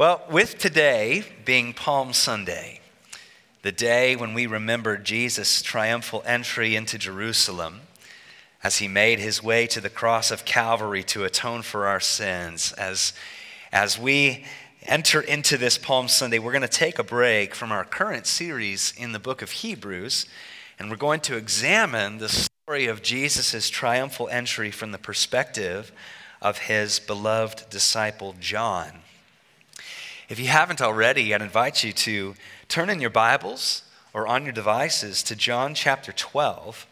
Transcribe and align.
Well, 0.00 0.22
with 0.30 0.56
today 0.56 1.24
being 1.44 1.74
Palm 1.74 2.14
Sunday, 2.14 2.80
the 3.60 3.70
day 3.70 4.16
when 4.16 4.32
we 4.32 4.46
remember 4.46 4.96
Jesus' 4.96 5.60
triumphal 5.60 6.22
entry 6.24 6.74
into 6.74 6.96
Jerusalem 6.96 7.82
as 8.62 8.78
he 8.78 8.88
made 8.88 9.18
his 9.18 9.42
way 9.42 9.66
to 9.66 9.78
the 9.78 9.90
cross 9.90 10.30
of 10.30 10.46
Calvary 10.46 11.02
to 11.02 11.24
atone 11.24 11.60
for 11.60 11.86
our 11.86 12.00
sins, 12.00 12.72
as, 12.78 13.12
as 13.72 13.98
we 13.98 14.46
enter 14.84 15.20
into 15.20 15.58
this 15.58 15.76
Palm 15.76 16.08
Sunday, 16.08 16.38
we're 16.38 16.52
going 16.52 16.62
to 16.62 16.66
take 16.66 16.98
a 16.98 17.04
break 17.04 17.54
from 17.54 17.70
our 17.70 17.84
current 17.84 18.26
series 18.26 18.94
in 18.96 19.12
the 19.12 19.18
book 19.18 19.42
of 19.42 19.50
Hebrews, 19.50 20.24
and 20.78 20.88
we're 20.88 20.96
going 20.96 21.20
to 21.20 21.36
examine 21.36 22.16
the 22.16 22.30
story 22.30 22.86
of 22.86 23.02
Jesus' 23.02 23.68
triumphal 23.68 24.30
entry 24.30 24.70
from 24.70 24.92
the 24.92 24.98
perspective 24.98 25.92
of 26.40 26.56
his 26.56 27.00
beloved 27.00 27.68
disciple 27.68 28.34
John. 28.40 29.02
If 30.30 30.38
you 30.38 30.46
haven't 30.46 30.80
already, 30.80 31.34
I'd 31.34 31.42
invite 31.42 31.82
you 31.82 31.92
to 31.92 32.36
turn 32.68 32.88
in 32.88 33.00
your 33.00 33.10
Bibles 33.10 33.82
or 34.14 34.28
on 34.28 34.44
your 34.44 34.52
devices 34.52 35.24
to 35.24 35.34
John 35.34 35.74
chapter 35.74 36.12
12. 36.12 36.86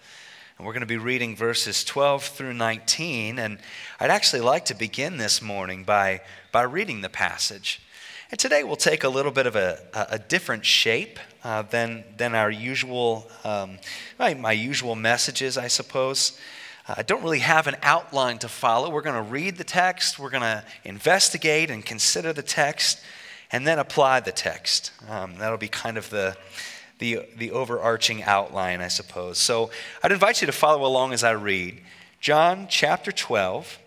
And 0.58 0.66
we're 0.66 0.72
going 0.72 0.80
to 0.80 0.86
be 0.86 0.96
reading 0.96 1.36
verses 1.36 1.84
12 1.84 2.24
through 2.24 2.54
19. 2.54 3.38
And 3.38 3.60
I'd 4.00 4.10
actually 4.10 4.40
like 4.40 4.64
to 4.64 4.74
begin 4.74 5.18
this 5.18 5.40
morning 5.40 5.84
by, 5.84 6.22
by 6.50 6.62
reading 6.62 7.00
the 7.00 7.08
passage. 7.08 7.80
And 8.32 8.40
today 8.40 8.64
we'll 8.64 8.74
take 8.74 9.04
a 9.04 9.08
little 9.08 9.30
bit 9.30 9.46
of 9.46 9.54
a, 9.54 9.78
a 9.94 10.18
different 10.18 10.66
shape 10.66 11.20
uh, 11.44 11.62
than, 11.62 12.02
than 12.16 12.34
our 12.34 12.50
usual, 12.50 13.30
um, 13.44 13.78
my, 14.18 14.34
my 14.34 14.50
usual 14.50 14.96
messages, 14.96 15.56
I 15.56 15.68
suppose. 15.68 16.36
I 16.88 17.02
don't 17.02 17.22
really 17.22 17.38
have 17.38 17.68
an 17.68 17.76
outline 17.84 18.38
to 18.38 18.48
follow. 18.48 18.90
We're 18.90 19.02
going 19.02 19.24
to 19.24 19.30
read 19.30 19.58
the 19.58 19.64
text, 19.64 20.18
we're 20.18 20.30
going 20.30 20.42
to 20.42 20.64
investigate 20.82 21.70
and 21.70 21.86
consider 21.86 22.32
the 22.32 22.42
text, 22.42 23.00
and 23.50 23.66
then 23.66 23.78
apply 23.78 24.20
the 24.20 24.32
text. 24.32 24.92
Um, 25.08 25.36
that'll 25.38 25.58
be 25.58 25.68
kind 25.68 25.96
of 25.96 26.10
the, 26.10 26.36
the, 26.98 27.20
the 27.36 27.50
overarching 27.50 28.22
outline, 28.22 28.80
I 28.80 28.88
suppose. 28.88 29.38
So 29.38 29.70
I'd 30.02 30.12
invite 30.12 30.40
you 30.40 30.46
to 30.46 30.52
follow 30.52 30.86
along 30.86 31.12
as 31.12 31.24
I 31.24 31.32
read. 31.32 31.80
John 32.20 32.66
chapter 32.68 33.12
12, 33.12 33.78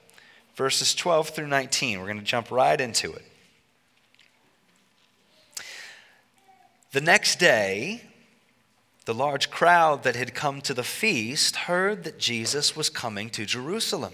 verses 0.56 0.96
12 0.96 1.30
through 1.30 1.48
19. 1.48 2.00
We're 2.00 2.06
going 2.06 2.20
to 2.20 2.24
jump 2.24 2.50
right 2.50 2.80
into 2.80 3.12
it. 3.14 3.26
The 6.92 7.02
next 7.02 7.40
day, 7.40 8.04
the 9.06 9.14
large 9.14 9.50
crowd 9.50 10.04
that 10.04 10.16
had 10.16 10.34
come 10.34 10.62
to 10.62 10.74
the 10.74 10.84
feast 10.84 11.56
heard 11.56 12.04
that 12.04 12.20
Jesus 12.20 12.76
was 12.76 12.90
coming 12.90 13.30
to 13.32 13.46
Jerusalem. 13.46 14.14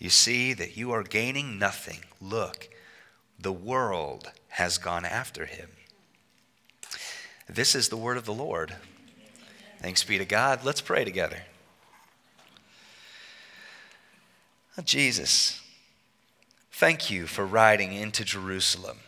you 0.00 0.08
see 0.08 0.54
that 0.54 0.76
you 0.78 0.90
are 0.92 1.02
gaining 1.02 1.58
nothing. 1.58 2.00
Look, 2.20 2.70
the 3.38 3.52
world 3.52 4.32
has 4.48 4.78
gone 4.78 5.04
after 5.04 5.44
him. 5.44 5.68
This 7.46 7.74
is 7.74 7.90
the 7.90 7.98
word 7.98 8.16
of 8.16 8.24
the 8.24 8.32
Lord. 8.32 8.74
Thanks 9.80 10.02
be 10.02 10.16
to 10.16 10.24
God. 10.24 10.64
Let's 10.64 10.80
pray 10.80 11.04
together. 11.04 11.42
Oh, 14.78 14.82
Jesus, 14.82 15.60
thank 16.72 17.10
you 17.10 17.26
for 17.26 17.44
riding 17.44 17.92
into 17.92 18.24
Jerusalem 18.24 19.00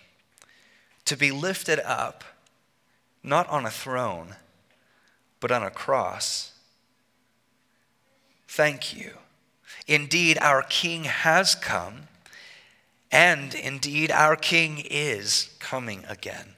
to 1.06 1.16
be 1.16 1.30
lifted 1.30 1.80
up, 1.80 2.22
not 3.22 3.48
on 3.48 3.64
a 3.64 3.70
throne, 3.70 4.36
but 5.40 5.50
on 5.50 5.62
a 5.62 5.70
cross. 5.70 6.52
Thank 8.46 8.94
you 8.94 9.12
Indeed, 9.86 10.38
our 10.40 10.62
King 10.62 11.04
has 11.04 11.54
come, 11.54 12.08
and 13.10 13.54
indeed, 13.54 14.10
our 14.10 14.36
King 14.36 14.82
is 14.90 15.50
coming 15.58 16.04
again. 16.08 16.54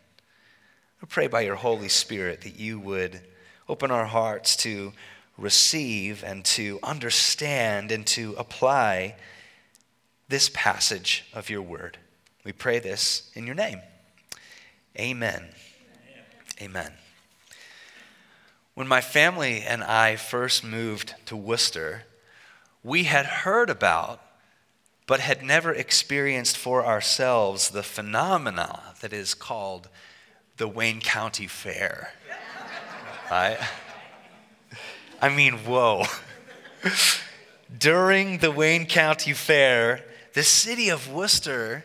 I 1.02 1.06
pray 1.06 1.26
by 1.26 1.42
your 1.42 1.56
Holy 1.56 1.88
Spirit 1.88 2.42
that 2.42 2.58
you 2.58 2.78
would 2.78 3.20
open 3.68 3.90
our 3.90 4.06
hearts 4.06 4.56
to 4.56 4.92
receive 5.36 6.22
and 6.22 6.44
to 6.44 6.78
understand 6.82 7.90
and 7.90 8.06
to 8.06 8.34
apply 8.38 9.16
this 10.28 10.50
passage 10.52 11.24
of 11.34 11.50
your 11.50 11.62
word. 11.62 11.98
We 12.44 12.52
pray 12.52 12.78
this 12.78 13.30
in 13.34 13.46
your 13.46 13.54
name. 13.54 13.80
Amen. 14.98 15.48
Amen. 16.60 16.92
When 18.74 18.86
my 18.86 19.00
family 19.00 19.62
and 19.62 19.82
I 19.82 20.16
first 20.16 20.64
moved 20.64 21.14
to 21.26 21.36
Wooster, 21.36 22.04
we 22.84 23.04
had 23.04 23.24
heard 23.24 23.70
about, 23.70 24.20
but 25.06 25.18
had 25.18 25.42
never 25.42 25.72
experienced 25.72 26.56
for 26.56 26.84
ourselves 26.84 27.70
the 27.70 27.82
phenomena 27.82 28.80
that 29.00 29.12
is 29.12 29.34
called 29.34 29.88
the 30.58 30.68
Wayne 30.68 31.00
County 31.00 31.46
Fair. 31.46 32.12
right? 33.30 33.58
I 35.20 35.30
mean, 35.30 35.54
whoa. 35.54 36.04
During 37.78 38.38
the 38.38 38.50
Wayne 38.50 38.86
County 38.86 39.32
Fair, 39.32 40.04
the 40.34 40.42
city 40.42 40.90
of 40.90 41.10
Wooster 41.10 41.84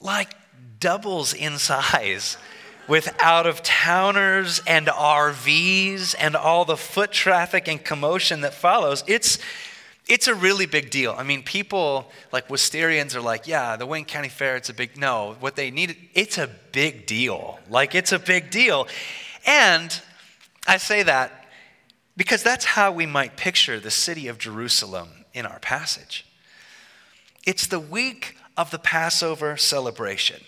like 0.00 0.34
doubles 0.78 1.34
in 1.34 1.58
size 1.58 2.36
with 2.88 3.14
out 3.20 3.46
of 3.46 3.62
towners 3.62 4.60
and 4.66 4.86
RVs 4.86 6.14
and 6.18 6.34
all 6.34 6.64
the 6.64 6.76
foot 6.76 7.12
traffic 7.12 7.68
and 7.68 7.84
commotion 7.84 8.40
that 8.40 8.54
follows. 8.54 9.04
It's 9.06 9.38
it's 10.10 10.26
a 10.26 10.34
really 10.34 10.66
big 10.66 10.90
deal. 10.90 11.14
I 11.16 11.22
mean, 11.22 11.44
people 11.44 12.10
like 12.32 12.48
Wisterians 12.48 13.14
are 13.14 13.20
like, 13.20 13.46
yeah, 13.46 13.76
the 13.76 13.86
Wayne 13.86 14.04
County 14.04 14.28
Fair, 14.28 14.56
it's 14.56 14.68
a 14.68 14.74
big, 14.74 14.98
no, 14.98 15.36
what 15.38 15.54
they 15.54 15.70
need, 15.70 15.96
it's 16.14 16.36
a 16.36 16.50
big 16.72 17.06
deal. 17.06 17.60
Like, 17.70 17.94
it's 17.94 18.10
a 18.10 18.18
big 18.18 18.50
deal. 18.50 18.88
And 19.46 20.02
I 20.66 20.78
say 20.78 21.04
that 21.04 21.46
because 22.16 22.42
that's 22.42 22.64
how 22.64 22.90
we 22.90 23.06
might 23.06 23.36
picture 23.36 23.78
the 23.78 23.90
city 23.90 24.26
of 24.26 24.36
Jerusalem 24.36 25.10
in 25.32 25.46
our 25.46 25.60
passage. 25.60 26.26
It's 27.46 27.68
the 27.68 27.80
week 27.80 28.36
of 28.56 28.72
the 28.72 28.78
Passover 28.80 29.56
celebration, 29.56 30.42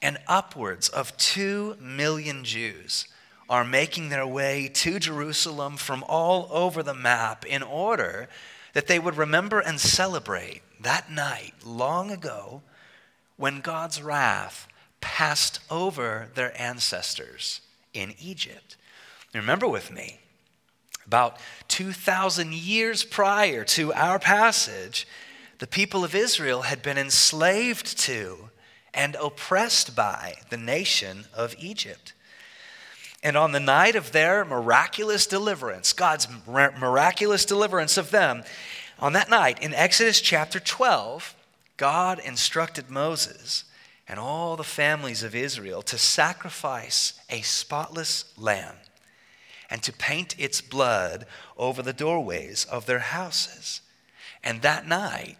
and 0.00 0.18
upwards 0.28 0.88
of 0.88 1.16
two 1.16 1.76
million 1.80 2.44
Jews 2.44 3.08
are 3.50 3.64
making 3.64 4.08
their 4.08 4.26
way 4.26 4.70
to 4.72 4.98
Jerusalem 4.98 5.76
from 5.76 6.04
all 6.08 6.48
over 6.50 6.82
the 6.82 6.94
map 6.94 7.44
in 7.44 7.62
order 7.62 8.28
that 8.72 8.86
they 8.86 8.98
would 8.98 9.16
remember 9.16 9.60
and 9.60 9.80
celebrate 9.80 10.62
that 10.80 11.10
night 11.10 11.54
long 11.64 12.10
ago 12.10 12.62
when 13.36 13.60
God's 13.60 14.02
wrath 14.02 14.66
passed 15.00 15.60
over 15.70 16.28
their 16.34 16.58
ancestors 16.60 17.60
in 17.92 18.14
Egypt. 18.20 18.76
Remember 19.34 19.68
with 19.68 19.90
me, 19.90 20.20
about 21.06 21.38
2,000 21.68 22.54
years 22.54 23.04
prior 23.04 23.64
to 23.64 23.92
our 23.94 24.18
passage, 24.18 25.06
the 25.58 25.66
people 25.66 26.04
of 26.04 26.14
Israel 26.14 26.62
had 26.62 26.82
been 26.82 26.98
enslaved 26.98 27.98
to 28.00 28.50
and 28.94 29.16
oppressed 29.16 29.96
by 29.96 30.34
the 30.50 30.56
nation 30.56 31.24
of 31.34 31.54
Egypt. 31.58 32.12
And 33.22 33.36
on 33.36 33.52
the 33.52 33.60
night 33.60 33.94
of 33.94 34.12
their 34.12 34.44
miraculous 34.44 35.26
deliverance, 35.26 35.92
God's 35.92 36.26
miraculous 36.46 37.44
deliverance 37.44 37.96
of 37.96 38.10
them, 38.10 38.42
on 38.98 39.12
that 39.12 39.30
night 39.30 39.62
in 39.62 39.74
Exodus 39.74 40.20
chapter 40.20 40.58
12, 40.58 41.34
God 41.76 42.18
instructed 42.18 42.90
Moses 42.90 43.64
and 44.08 44.18
all 44.18 44.56
the 44.56 44.64
families 44.64 45.22
of 45.22 45.34
Israel 45.34 45.82
to 45.82 45.98
sacrifice 45.98 47.20
a 47.30 47.40
spotless 47.42 48.32
lamb 48.36 48.76
and 49.70 49.82
to 49.82 49.92
paint 49.92 50.38
its 50.38 50.60
blood 50.60 51.26
over 51.56 51.80
the 51.80 51.92
doorways 51.92 52.64
of 52.64 52.86
their 52.86 52.98
houses. 52.98 53.80
And 54.44 54.62
that 54.62 54.86
night, 54.86 55.38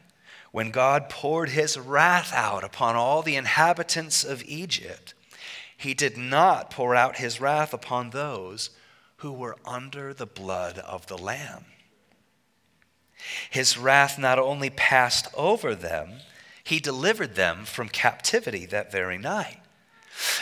when 0.52 0.70
God 0.70 1.08
poured 1.08 1.50
his 1.50 1.78
wrath 1.78 2.32
out 2.32 2.64
upon 2.64 2.96
all 2.96 3.22
the 3.22 3.36
inhabitants 3.36 4.24
of 4.24 4.42
Egypt, 4.44 5.14
he 5.82 5.94
did 5.94 6.16
not 6.16 6.70
pour 6.70 6.94
out 6.94 7.16
his 7.16 7.40
wrath 7.40 7.74
upon 7.74 8.10
those 8.10 8.70
who 9.16 9.32
were 9.32 9.56
under 9.64 10.14
the 10.14 10.26
blood 10.26 10.78
of 10.78 11.06
the 11.08 11.18
Lamb. 11.18 11.64
His 13.50 13.76
wrath 13.76 14.16
not 14.16 14.38
only 14.38 14.70
passed 14.70 15.26
over 15.36 15.74
them, 15.74 16.20
he 16.62 16.78
delivered 16.78 17.34
them 17.34 17.64
from 17.64 17.88
captivity 17.88 18.64
that 18.66 18.92
very 18.92 19.18
night. 19.18 19.58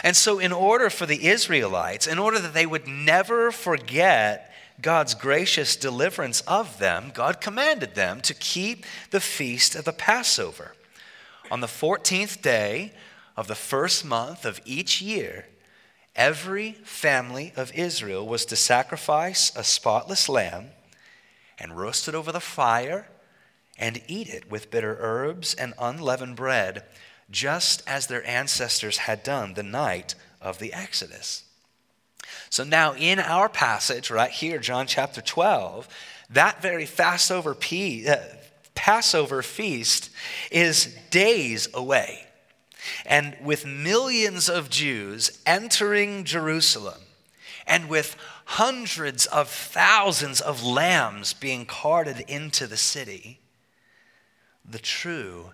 And 0.04 0.14
so, 0.14 0.38
in 0.38 0.52
order 0.52 0.90
for 0.90 1.06
the 1.06 1.28
Israelites, 1.28 2.06
in 2.06 2.18
order 2.18 2.38
that 2.38 2.52
they 2.52 2.66
would 2.66 2.86
never 2.86 3.50
forget 3.50 4.52
God's 4.82 5.14
gracious 5.14 5.74
deliverance 5.74 6.42
of 6.42 6.78
them, 6.78 7.12
God 7.14 7.40
commanded 7.40 7.94
them 7.94 8.20
to 8.22 8.34
keep 8.34 8.84
the 9.10 9.20
feast 9.20 9.74
of 9.74 9.84
the 9.84 9.92
Passover. 9.92 10.74
On 11.50 11.60
the 11.60 11.66
14th 11.66 12.42
day 12.42 12.92
of 13.40 13.46
the 13.46 13.54
first 13.54 14.04
month 14.04 14.44
of 14.44 14.60
each 14.66 15.00
year, 15.00 15.46
every 16.14 16.72
family 16.84 17.54
of 17.56 17.72
Israel 17.72 18.28
was 18.28 18.44
to 18.44 18.54
sacrifice 18.54 19.50
a 19.56 19.64
spotless 19.64 20.28
lamb 20.28 20.66
and 21.58 21.78
roast 21.78 22.06
it 22.06 22.14
over 22.14 22.32
the 22.32 22.38
fire 22.38 23.08
and 23.78 24.02
eat 24.06 24.28
it 24.28 24.50
with 24.50 24.70
bitter 24.70 24.98
herbs 25.00 25.54
and 25.54 25.72
unleavened 25.78 26.36
bread, 26.36 26.84
just 27.30 27.82
as 27.86 28.08
their 28.08 28.26
ancestors 28.28 28.98
had 28.98 29.22
done 29.22 29.54
the 29.54 29.62
night 29.62 30.14
of 30.42 30.58
the 30.58 30.74
Exodus. 30.74 31.44
So 32.50 32.62
now, 32.62 32.94
in 32.94 33.18
our 33.18 33.48
passage 33.48 34.10
right 34.10 34.30
here, 34.30 34.58
John 34.58 34.86
chapter 34.86 35.22
12, 35.22 35.88
that 36.28 36.60
very 36.60 36.84
Passover, 36.84 37.56
uh, 37.56 38.16
Passover 38.74 39.42
feast 39.42 40.10
is 40.50 40.94
days 41.08 41.66
away. 41.72 42.19
And 43.06 43.36
with 43.42 43.66
millions 43.66 44.48
of 44.48 44.70
Jews 44.70 45.40
entering 45.46 46.24
Jerusalem, 46.24 47.00
and 47.66 47.88
with 47.88 48.16
hundreds 48.44 49.26
of 49.26 49.48
thousands 49.48 50.40
of 50.40 50.64
lambs 50.64 51.32
being 51.32 51.66
carted 51.66 52.20
into 52.28 52.66
the 52.66 52.76
city, 52.76 53.40
the 54.68 54.78
true 54.78 55.52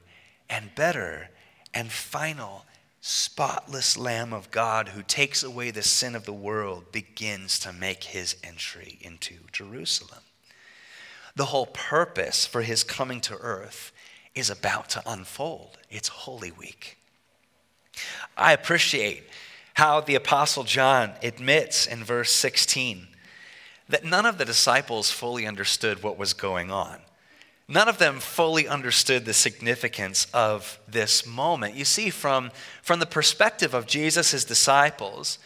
and 0.48 0.74
better 0.74 1.28
and 1.74 1.90
final 1.90 2.64
spotless 3.00 3.96
Lamb 3.96 4.32
of 4.32 4.50
God 4.50 4.88
who 4.88 5.02
takes 5.02 5.42
away 5.42 5.70
the 5.70 5.82
sin 5.82 6.16
of 6.16 6.24
the 6.24 6.32
world 6.32 6.90
begins 6.90 7.58
to 7.60 7.72
make 7.72 8.02
his 8.02 8.34
entry 8.42 8.98
into 9.00 9.36
Jerusalem. 9.52 10.22
The 11.36 11.46
whole 11.46 11.66
purpose 11.66 12.46
for 12.46 12.62
his 12.62 12.82
coming 12.82 13.20
to 13.22 13.36
earth 13.36 13.92
is 14.34 14.50
about 14.50 14.88
to 14.90 15.02
unfold. 15.06 15.78
It's 15.90 16.08
Holy 16.08 16.50
Week. 16.50 16.95
I 18.36 18.52
appreciate 18.52 19.24
how 19.74 20.00
the 20.00 20.14
Apostle 20.14 20.64
John 20.64 21.12
admits 21.22 21.86
in 21.86 22.02
verse 22.02 22.30
16 22.30 23.08
that 23.88 24.04
none 24.04 24.26
of 24.26 24.38
the 24.38 24.44
disciples 24.44 25.10
fully 25.10 25.46
understood 25.46 26.02
what 26.02 26.18
was 26.18 26.32
going 26.32 26.70
on. 26.70 26.98
None 27.68 27.88
of 27.88 27.98
them 27.98 28.20
fully 28.20 28.68
understood 28.68 29.24
the 29.24 29.34
significance 29.34 30.28
of 30.32 30.78
this 30.88 31.26
moment. 31.26 31.74
You 31.74 31.84
see, 31.84 32.10
from, 32.10 32.52
from 32.82 33.00
the 33.00 33.06
perspective 33.06 33.74
of 33.74 33.86
Jesus' 33.86 34.44
disciples, 34.44 35.38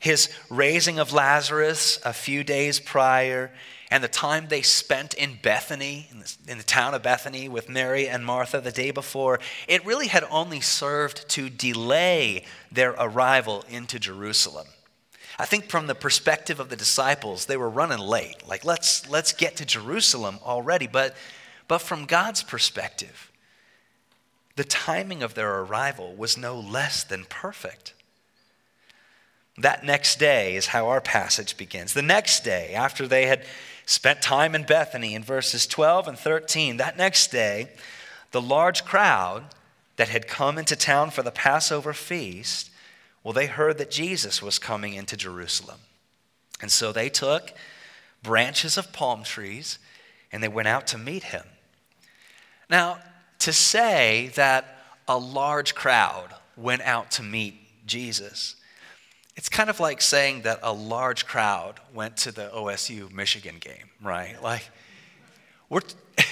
his 0.00 0.30
raising 0.48 0.98
of 0.98 1.12
Lazarus 1.12 1.98
a 2.04 2.12
few 2.12 2.44
days 2.44 2.80
prior, 2.80 3.50
and 3.90 4.02
the 4.02 4.08
time 4.08 4.48
they 4.48 4.62
spent 4.62 5.14
in 5.14 5.38
Bethany, 5.42 6.08
in 6.10 6.20
the, 6.20 6.36
in 6.48 6.58
the, 6.58 6.64
town 6.64 6.94
of 6.94 7.02
Bethany, 7.02 7.48
with 7.48 7.68
Mary 7.68 8.08
and 8.08 8.24
Martha 8.24 8.60
the 8.60 8.72
day 8.72 8.90
before, 8.90 9.38
it 9.68 9.86
really 9.86 10.08
had 10.08 10.24
only 10.30 10.60
served 10.60 11.28
to 11.30 11.48
delay 11.48 12.44
their 12.72 12.92
arrival 12.98 13.64
into 13.68 13.98
Jerusalem. 13.98 14.66
I 15.38 15.44
think 15.44 15.70
from 15.70 15.86
the 15.86 15.94
perspective 15.94 16.58
of 16.58 16.68
the 16.68 16.76
disciples, 16.76 17.46
they 17.46 17.56
were 17.56 17.70
running 17.70 17.98
late. 17.98 18.48
Like, 18.48 18.64
let's, 18.64 19.08
let's 19.08 19.32
get 19.32 19.56
to 19.56 19.66
Jerusalem 19.66 20.38
already. 20.44 20.86
But 20.86 21.14
but 21.68 21.78
from 21.78 22.06
God's 22.06 22.42
perspective, 22.42 23.30
the 24.54 24.64
timing 24.64 25.22
of 25.22 25.34
their 25.34 25.60
arrival 25.60 26.14
was 26.14 26.38
no 26.38 26.58
less 26.58 27.04
than 27.04 27.24
perfect. 27.24 27.92
That 29.58 29.84
next 29.84 30.18
day 30.18 30.56
is 30.56 30.66
how 30.66 30.88
our 30.88 31.00
passage 31.00 31.56
begins. 31.56 31.94
The 31.94 32.02
next 32.02 32.44
day, 32.44 32.74
after 32.74 33.06
they 33.06 33.26
had 33.26 33.44
spent 33.86 34.20
time 34.20 34.54
in 34.54 34.64
Bethany 34.64 35.14
in 35.14 35.22
verses 35.22 35.66
12 35.66 36.08
and 36.08 36.18
13, 36.18 36.76
that 36.76 36.98
next 36.98 37.30
day, 37.30 37.68
the 38.32 38.42
large 38.42 38.84
crowd 38.84 39.44
that 39.96 40.08
had 40.08 40.28
come 40.28 40.58
into 40.58 40.76
town 40.76 41.10
for 41.10 41.22
the 41.22 41.30
Passover 41.30 41.92
feast, 41.94 42.70
well, 43.24 43.32
they 43.32 43.46
heard 43.46 43.78
that 43.78 43.90
Jesus 43.90 44.42
was 44.42 44.58
coming 44.58 44.94
into 44.94 45.16
Jerusalem. 45.16 45.78
And 46.60 46.70
so 46.70 46.92
they 46.92 47.08
took 47.08 47.52
branches 48.22 48.76
of 48.76 48.92
palm 48.92 49.22
trees 49.22 49.78
and 50.32 50.42
they 50.42 50.48
went 50.48 50.68
out 50.68 50.86
to 50.88 50.98
meet 50.98 51.24
him. 51.24 51.44
Now, 52.68 52.98
to 53.40 53.52
say 53.52 54.32
that 54.34 54.78
a 55.06 55.16
large 55.16 55.74
crowd 55.74 56.34
went 56.56 56.82
out 56.82 57.10
to 57.12 57.22
meet 57.22 57.86
Jesus, 57.86 58.56
it's 59.36 59.50
kind 59.50 59.68
of 59.68 59.80
like 59.80 60.00
saying 60.00 60.42
that 60.42 60.60
a 60.62 60.72
large 60.72 61.26
crowd 61.26 61.78
went 61.94 62.16
to 62.18 62.32
the 62.32 62.48
OSU 62.54 63.12
Michigan 63.12 63.56
game, 63.60 63.90
right? 64.02 64.42
Like, 64.42 64.68
we're, 65.68 65.82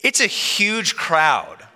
it's 0.00 0.20
a 0.20 0.26
huge 0.26 0.94
crowd. 0.94 1.66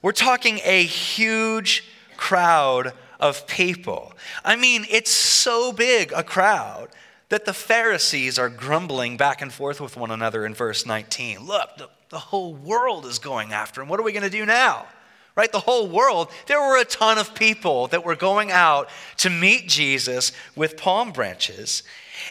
We're 0.00 0.12
talking 0.12 0.60
a 0.64 0.82
huge 0.82 1.84
crowd 2.16 2.94
of 3.20 3.46
people. 3.46 4.14
I 4.44 4.56
mean, 4.56 4.86
it's 4.90 5.10
so 5.10 5.72
big 5.72 6.12
a 6.12 6.24
crowd 6.24 6.88
that 7.28 7.44
the 7.44 7.52
Pharisees 7.52 8.38
are 8.38 8.48
grumbling 8.48 9.16
back 9.16 9.42
and 9.42 9.52
forth 9.52 9.80
with 9.80 9.96
one 9.96 10.10
another 10.10 10.44
in 10.44 10.54
verse 10.54 10.86
19. 10.86 11.46
Look, 11.46 11.76
the, 11.76 11.88
the 12.08 12.18
whole 12.18 12.54
world 12.54 13.06
is 13.06 13.18
going 13.18 13.52
after 13.52 13.80
him. 13.80 13.88
What 13.88 14.00
are 14.00 14.02
we 14.02 14.12
going 14.12 14.22
to 14.22 14.30
do 14.30 14.46
now? 14.46 14.86
Right? 15.34 15.50
The 15.50 15.60
whole 15.60 15.88
world. 15.88 16.28
There 16.46 16.60
were 16.60 16.78
a 16.78 16.84
ton 16.84 17.16
of 17.16 17.34
people 17.34 17.86
that 17.88 18.04
were 18.04 18.16
going 18.16 18.50
out 18.50 18.90
to 19.18 19.30
meet 19.30 19.66
Jesus 19.66 20.32
with 20.54 20.76
palm 20.76 21.10
branches. 21.12 21.82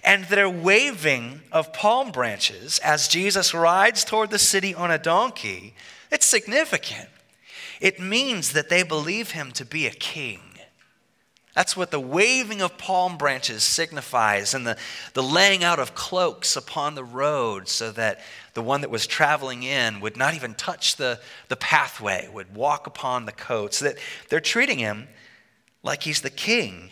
And 0.03 0.25
their 0.25 0.49
waving 0.49 1.41
of 1.51 1.73
palm 1.73 2.11
branches 2.11 2.79
as 2.79 3.07
Jesus 3.07 3.53
rides 3.53 4.05
toward 4.05 4.29
the 4.29 4.39
city 4.39 4.75
on 4.75 4.91
a 4.91 4.97
donkey, 4.97 5.73
it's 6.11 6.25
significant. 6.25 7.09
It 7.79 7.99
means 7.99 8.53
that 8.53 8.69
they 8.69 8.83
believe 8.83 9.31
him 9.31 9.51
to 9.53 9.65
be 9.65 9.87
a 9.87 9.91
king. 9.91 10.39
That's 11.55 11.75
what 11.75 11.91
the 11.91 11.99
waving 11.99 12.61
of 12.61 12.77
palm 12.77 13.17
branches 13.17 13.63
signifies, 13.63 14.53
and 14.53 14.65
the, 14.65 14.77
the 15.13 15.23
laying 15.23 15.63
out 15.65 15.79
of 15.79 15.93
cloaks 15.95 16.55
upon 16.55 16.95
the 16.95 17.03
road 17.03 17.67
so 17.67 17.91
that 17.91 18.21
the 18.53 18.61
one 18.61 18.81
that 18.81 18.89
was 18.89 19.05
traveling 19.05 19.63
in 19.63 19.99
would 19.99 20.15
not 20.15 20.33
even 20.33 20.53
touch 20.53 20.95
the, 20.95 21.19
the 21.49 21.57
pathway, 21.57 22.29
would 22.31 22.55
walk 22.55 22.87
upon 22.87 23.25
the 23.25 23.33
coats. 23.33 23.79
That 23.79 23.97
they're 24.29 24.39
treating 24.39 24.79
him 24.79 25.09
like 25.83 26.03
he's 26.03 26.21
the 26.21 26.29
king. 26.29 26.89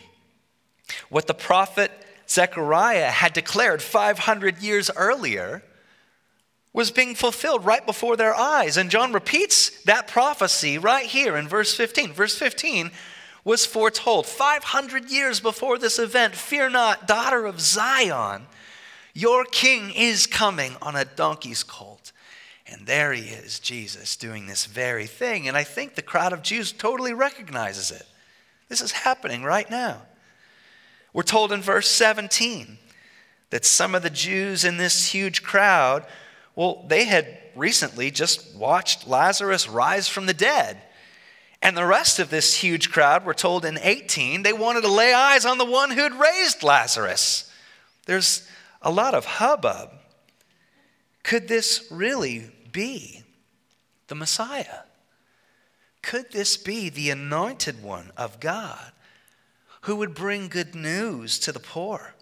What 1.08 1.26
the 1.26 1.34
prophet 1.34 1.90
Zechariah 2.28 3.10
had 3.10 3.32
declared 3.32 3.82
500 3.82 4.58
years 4.58 4.90
earlier 4.94 5.62
was 6.72 6.90
being 6.90 7.14
fulfilled 7.14 7.64
right 7.64 7.84
before 7.84 8.16
their 8.16 8.34
eyes. 8.34 8.76
And 8.76 8.90
John 8.90 9.12
repeats 9.12 9.82
that 9.84 10.06
prophecy 10.06 10.78
right 10.78 11.06
here 11.06 11.36
in 11.36 11.48
verse 11.48 11.74
15. 11.74 12.12
Verse 12.12 12.36
15 12.36 12.90
was 13.44 13.66
foretold 13.66 14.26
500 14.26 15.10
years 15.10 15.40
before 15.40 15.78
this 15.78 15.98
event 15.98 16.34
Fear 16.34 16.70
not, 16.70 17.08
daughter 17.08 17.46
of 17.46 17.60
Zion, 17.60 18.46
your 19.14 19.44
king 19.44 19.90
is 19.90 20.26
coming 20.26 20.76
on 20.82 20.96
a 20.96 21.04
donkey's 21.04 21.62
colt. 21.62 22.12
And 22.66 22.86
there 22.86 23.12
he 23.12 23.22
is, 23.22 23.58
Jesus, 23.58 24.16
doing 24.16 24.46
this 24.46 24.66
very 24.66 25.06
thing. 25.06 25.48
And 25.48 25.56
I 25.56 25.64
think 25.64 25.94
the 25.94 26.02
crowd 26.02 26.32
of 26.32 26.42
Jews 26.42 26.70
totally 26.70 27.12
recognizes 27.12 27.90
it. 27.90 28.06
This 28.68 28.80
is 28.80 28.92
happening 28.92 29.42
right 29.42 29.68
now. 29.68 30.02
We're 31.12 31.24
told 31.24 31.50
in 31.50 31.60
verse 31.60 31.90
17 31.90 32.78
that 33.50 33.64
some 33.64 33.96
of 33.96 34.02
the 34.02 34.10
Jews 34.10 34.64
in 34.64 34.76
this 34.76 35.10
huge 35.10 35.42
crowd, 35.42 36.06
well, 36.54 36.84
they 36.86 37.04
had 37.04 37.36
recently 37.56 38.12
just 38.12 38.54
watched 38.54 39.08
Lazarus 39.08 39.68
rise 39.68 40.08
from 40.08 40.26
the 40.26 40.34
dead. 40.34 40.80
And 41.62 41.76
the 41.76 41.84
rest 41.84 42.18
of 42.18 42.30
this 42.30 42.56
huge 42.56 42.90
crowd 42.90 43.24
were 43.24 43.34
told 43.34 43.64
in 43.64 43.78
18 43.78 44.42
they 44.42 44.52
wanted 44.52 44.82
to 44.82 44.92
lay 44.92 45.12
eyes 45.12 45.44
on 45.44 45.58
the 45.58 45.64
one 45.64 45.90
who 45.90 46.02
had 46.02 46.18
raised 46.18 46.62
Lazarus. 46.62 47.50
There's 48.06 48.48
a 48.80 48.90
lot 48.90 49.14
of 49.14 49.24
hubbub. 49.26 49.90
Could 51.22 51.48
this 51.48 51.86
really 51.90 52.50
be 52.72 53.24
the 54.08 54.14
Messiah? 54.14 54.80
Could 56.02 56.32
this 56.32 56.56
be 56.56 56.88
the 56.88 57.10
anointed 57.10 57.82
one 57.82 58.10
of 58.16 58.40
God 58.40 58.92
who 59.82 59.96
would 59.96 60.14
bring 60.14 60.48
good 60.48 60.74
news 60.74 61.38
to 61.40 61.52
the 61.52 61.60
poor 61.60 62.14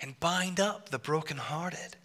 and 0.00 0.18
bind 0.18 0.58
up 0.58 0.88
the 0.88 0.98
brokenhearted 0.98 1.96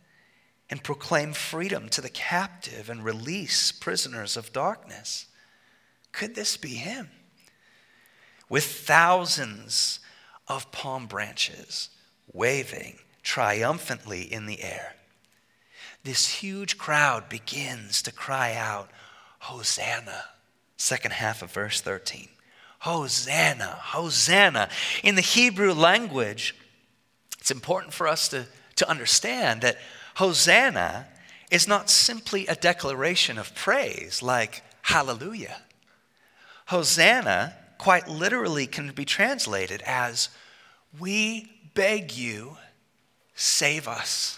and 0.69 0.83
proclaim 0.83 1.33
freedom 1.33 1.89
to 1.89 2.01
the 2.01 2.09
captive 2.09 2.89
and 2.89 3.03
release 3.03 3.71
prisoners 3.71 4.37
of 4.37 4.53
darkness? 4.53 5.25
Could 6.11 6.35
this 6.35 6.57
be 6.57 6.75
him? 6.75 7.09
With 8.49 8.65
thousands 8.65 9.99
of 10.47 10.71
palm 10.71 11.07
branches 11.07 11.89
waving 12.33 12.99
triumphantly 13.23 14.21
in 14.21 14.45
the 14.45 14.61
air, 14.61 14.95
this 16.03 16.27
huge 16.27 16.77
crowd 16.77 17.29
begins 17.29 18.01
to 18.01 18.11
cry 18.11 18.55
out, 18.55 18.89
Hosanna 19.39 20.25
second 20.81 21.13
half 21.13 21.41
of 21.43 21.51
verse 21.51 21.79
13. 21.79 22.27
Hosanna, 22.79 23.77
Hosanna. 23.79 24.67
In 25.03 25.15
the 25.15 25.21
Hebrew 25.21 25.73
language, 25.73 26.55
it's 27.39 27.51
important 27.51 27.93
for 27.93 28.07
us 28.07 28.27
to, 28.29 28.47
to 28.77 28.89
understand 28.89 29.61
that 29.61 29.77
Hosanna 30.15 31.07
is 31.51 31.67
not 31.67 31.89
simply 31.89 32.47
a 32.47 32.55
declaration 32.55 33.37
of 33.37 33.53
praise 33.53 34.23
like 34.23 34.63
hallelujah. 34.81 35.61
Hosanna 36.67 37.55
quite 37.77 38.07
literally 38.07 38.67
can 38.67 38.91
be 38.91 39.05
translated 39.05 39.81
as, 39.85 40.29
We 40.99 41.51
beg 41.73 42.13
you, 42.13 42.57
save 43.33 43.87
us. 43.87 44.37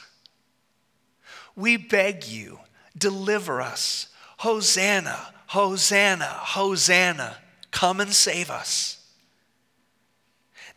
We 1.56 1.78
beg 1.78 2.26
you, 2.26 2.60
deliver 2.98 3.62
us. 3.62 4.08
Hosanna, 4.38 5.34
Hosanna, 5.48 6.26
Hosanna, 6.26 7.38
come 7.72 8.00
and 8.00 8.14
save 8.14 8.50
us. 8.50 9.06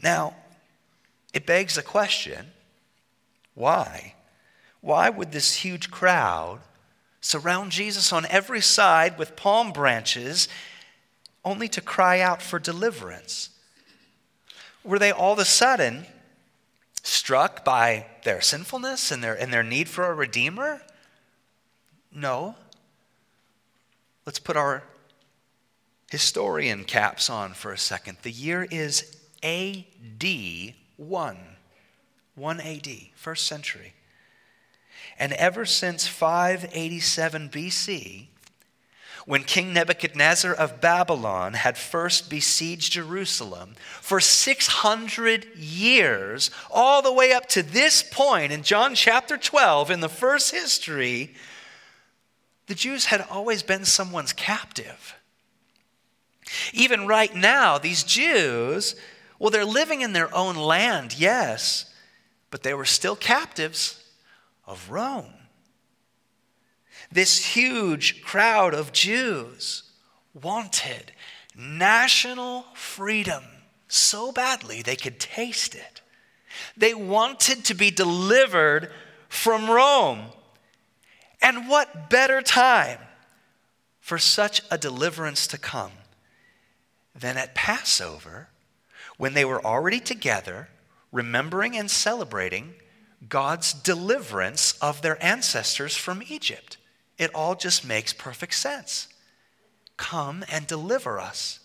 Now, 0.03 0.35
it 1.33 1.47
begs 1.47 1.77
the 1.77 1.83
question 1.83 2.49
why? 3.55 4.15
Why 4.83 5.09
would 5.09 5.33
this 5.33 5.55
huge 5.55 5.91
crowd 5.91 6.61
surround 7.21 7.73
Jesus 7.73 8.13
on 8.13 8.27
every 8.27 8.61
side 8.61 9.19
with 9.19 9.35
palm 9.35 9.73
branches 9.73 10.49
only 11.47 11.69
to 11.69 11.81
cry 11.81 12.21
out 12.21 12.43
for 12.43 12.59
deliverance? 12.59 13.51
Were 14.85 14.99
they 14.99 15.13
all 15.13 15.33
of 15.33 15.39
a 15.39 15.45
sudden 15.45 16.07
struck 17.03 17.65
by 17.65 18.07
their 18.25 18.41
sinfulness 18.41 19.13
and 19.13 19.23
their, 19.23 19.35
and 19.35 19.53
their 19.53 19.63
need 19.63 19.89
for 19.89 20.05
a 20.05 20.15
redeemer? 20.15 20.83
No. 22.13 22.57
Let's 24.27 24.41
put 24.41 24.57
our 24.57 24.83
historian 26.11 26.85
caps 26.85 27.31
on 27.31 27.55
for 27.55 27.73
a 27.73 27.79
second. 27.79 28.19
The 28.23 28.33
year 28.33 28.67
is 28.69 29.17
AD 29.43 30.25
1. 30.97 31.37
1 32.35 32.61
AD, 32.61 32.89
first 33.15 33.47
century. 33.47 33.95
And 35.19 35.33
ever 35.35 35.65
since 35.65 36.07
587 36.09 37.49
BC, 37.51 38.27
when 39.27 39.43
King 39.43 39.73
Nebuchadnezzar 39.73 40.55
of 40.55 40.81
Babylon 40.81 41.55
had 41.55 41.77
first 41.77 42.31
besieged 42.31 42.93
Jerusalem, 42.93 43.75
for 44.01 44.21
600 44.21 45.57
years, 45.57 46.53
all 46.71 47.03
the 47.03 47.13
way 47.13 47.33
up 47.33 47.47
to 47.49 47.63
this 47.63 48.05
point 48.05 48.53
in 48.53 48.63
John 48.63 48.95
chapter 48.95 49.37
12, 49.37 49.91
in 49.91 50.01
the 50.01 50.09
first 50.09 50.53
history, 50.53 51.35
the 52.69 52.75
Jews 52.77 53.07
had 53.07 53.27
always 53.29 53.65
been 53.65 53.85
someone's 53.85 54.33
captive. 54.33 55.17
Even 56.73 57.09
right 57.09 57.35
now, 57.35 57.79
these 57.79 58.05
Jews, 58.05 58.95
well, 59.41 59.51
they're 59.51 59.65
living 59.65 60.03
in 60.03 60.13
their 60.13 60.33
own 60.33 60.55
land, 60.55 61.19
yes, 61.19 61.93
but 62.53 62.63
they 62.63 62.75
were 62.75 62.85
still 62.85 63.17
captives 63.17 64.05
of 64.69 64.89
Rome. 64.89 65.36
This 67.17 67.47
huge 67.47 68.21
crowd 68.21 68.75
of 68.75 68.93
Jews 68.93 69.85
wanted 70.35 71.13
national 71.57 72.67
freedom 72.75 73.43
so 73.89 74.33
badly 74.33 74.83
they 74.83 74.97
could 74.97 75.19
taste 75.19 75.75
it. 75.75 76.03
They 76.77 76.93
wanted 76.93 77.65
to 77.65 77.75
be 77.75 77.91
delivered 77.91 78.93
from 79.31 79.71
Rome. 79.71 80.25
And 81.41 81.71
what 81.71 82.11
better 82.11 82.43
time 82.43 82.99
for 83.99 84.19
such 84.19 84.61
a 84.71 84.77
deliverance 84.77 85.47
to 85.47 85.57
come 85.57 85.93
than 87.19 87.39
at 87.39 87.55
Passover 87.55 88.51
when 89.17 89.33
they 89.33 89.47
were 89.47 89.65
already 89.65 90.01
together, 90.01 90.69
remembering 91.11 91.79
and 91.79 91.91
celebrating 91.91 92.75
God's 93.27 93.73
deliverance 93.73 94.77
of 94.83 95.01
their 95.01 95.17
ancestors 95.25 95.97
from 95.97 96.23
Egypt? 96.29 96.77
It 97.19 97.31
all 97.35 97.55
just 97.55 97.87
makes 97.87 98.13
perfect 98.13 98.55
sense. 98.55 99.09
Come 99.97 100.45
and 100.51 100.67
deliver 100.67 101.19
us. 101.19 101.61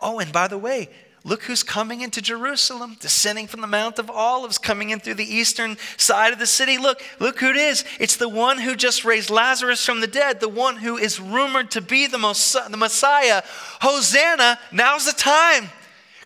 Oh, 0.00 0.18
and 0.18 0.32
by 0.32 0.48
the 0.48 0.58
way, 0.58 0.88
Look 1.24 1.42
who's 1.42 1.62
coming 1.62 2.00
into 2.00 2.22
Jerusalem, 2.22 2.96
descending 3.00 3.48
from 3.48 3.60
the 3.60 3.66
Mount 3.66 3.98
of 3.98 4.08
Olives, 4.08 4.56
coming 4.56 4.90
in 4.90 5.00
through 5.00 5.14
the 5.14 5.34
eastern 5.34 5.76
side 5.96 6.32
of 6.32 6.38
the 6.38 6.46
city. 6.46 6.78
Look, 6.78 7.02
look 7.18 7.40
who 7.40 7.50
it 7.50 7.56
is. 7.56 7.84
It's 7.98 8.16
the 8.16 8.28
one 8.28 8.58
who 8.58 8.76
just 8.76 9.04
raised 9.04 9.28
Lazarus 9.28 9.84
from 9.84 10.00
the 10.00 10.06
dead, 10.06 10.40
the 10.40 10.48
one 10.48 10.76
who 10.76 10.96
is 10.96 11.20
rumored 11.20 11.72
to 11.72 11.80
be 11.80 12.06
the, 12.06 12.18
Messiah. 12.18 13.42
Hosanna, 13.80 14.58
now's 14.70 15.06
the 15.06 15.12
time. 15.12 15.70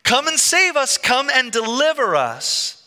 Come 0.03 0.29
and 0.29 0.39
save 0.39 0.77
us, 0.77 0.99
come 0.99 1.31
and 1.31 1.51
deliver 1.51 2.15
us. 2.15 2.82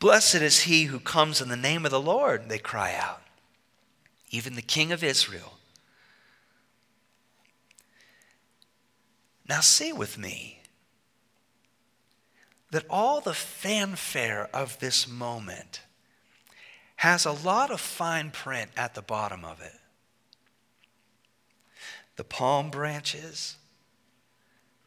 Blessed 0.00 0.36
is 0.36 0.60
he 0.60 0.84
who 0.84 0.98
comes 0.98 1.42
in 1.42 1.50
the 1.50 1.56
name 1.56 1.84
of 1.84 1.90
the 1.90 2.00
Lord, 2.00 2.48
they 2.48 2.58
cry 2.58 2.94
out. 2.94 3.20
Even 4.30 4.54
the 4.54 4.62
King 4.62 4.92
of 4.92 5.04
Israel. 5.04 5.58
Now, 9.46 9.60
see 9.60 9.92
with 9.92 10.16
me 10.16 10.62
that 12.70 12.86
all 12.88 13.20
the 13.20 13.34
fanfare 13.34 14.48
of 14.54 14.78
this 14.78 15.06
moment 15.06 15.82
has 16.96 17.26
a 17.26 17.32
lot 17.32 17.70
of 17.70 17.80
fine 17.80 18.30
print 18.30 18.70
at 18.76 18.94
the 18.94 19.02
bottom 19.02 19.44
of 19.44 19.60
it. 19.60 19.74
The 22.16 22.24
palm 22.24 22.70
branches, 22.70 23.56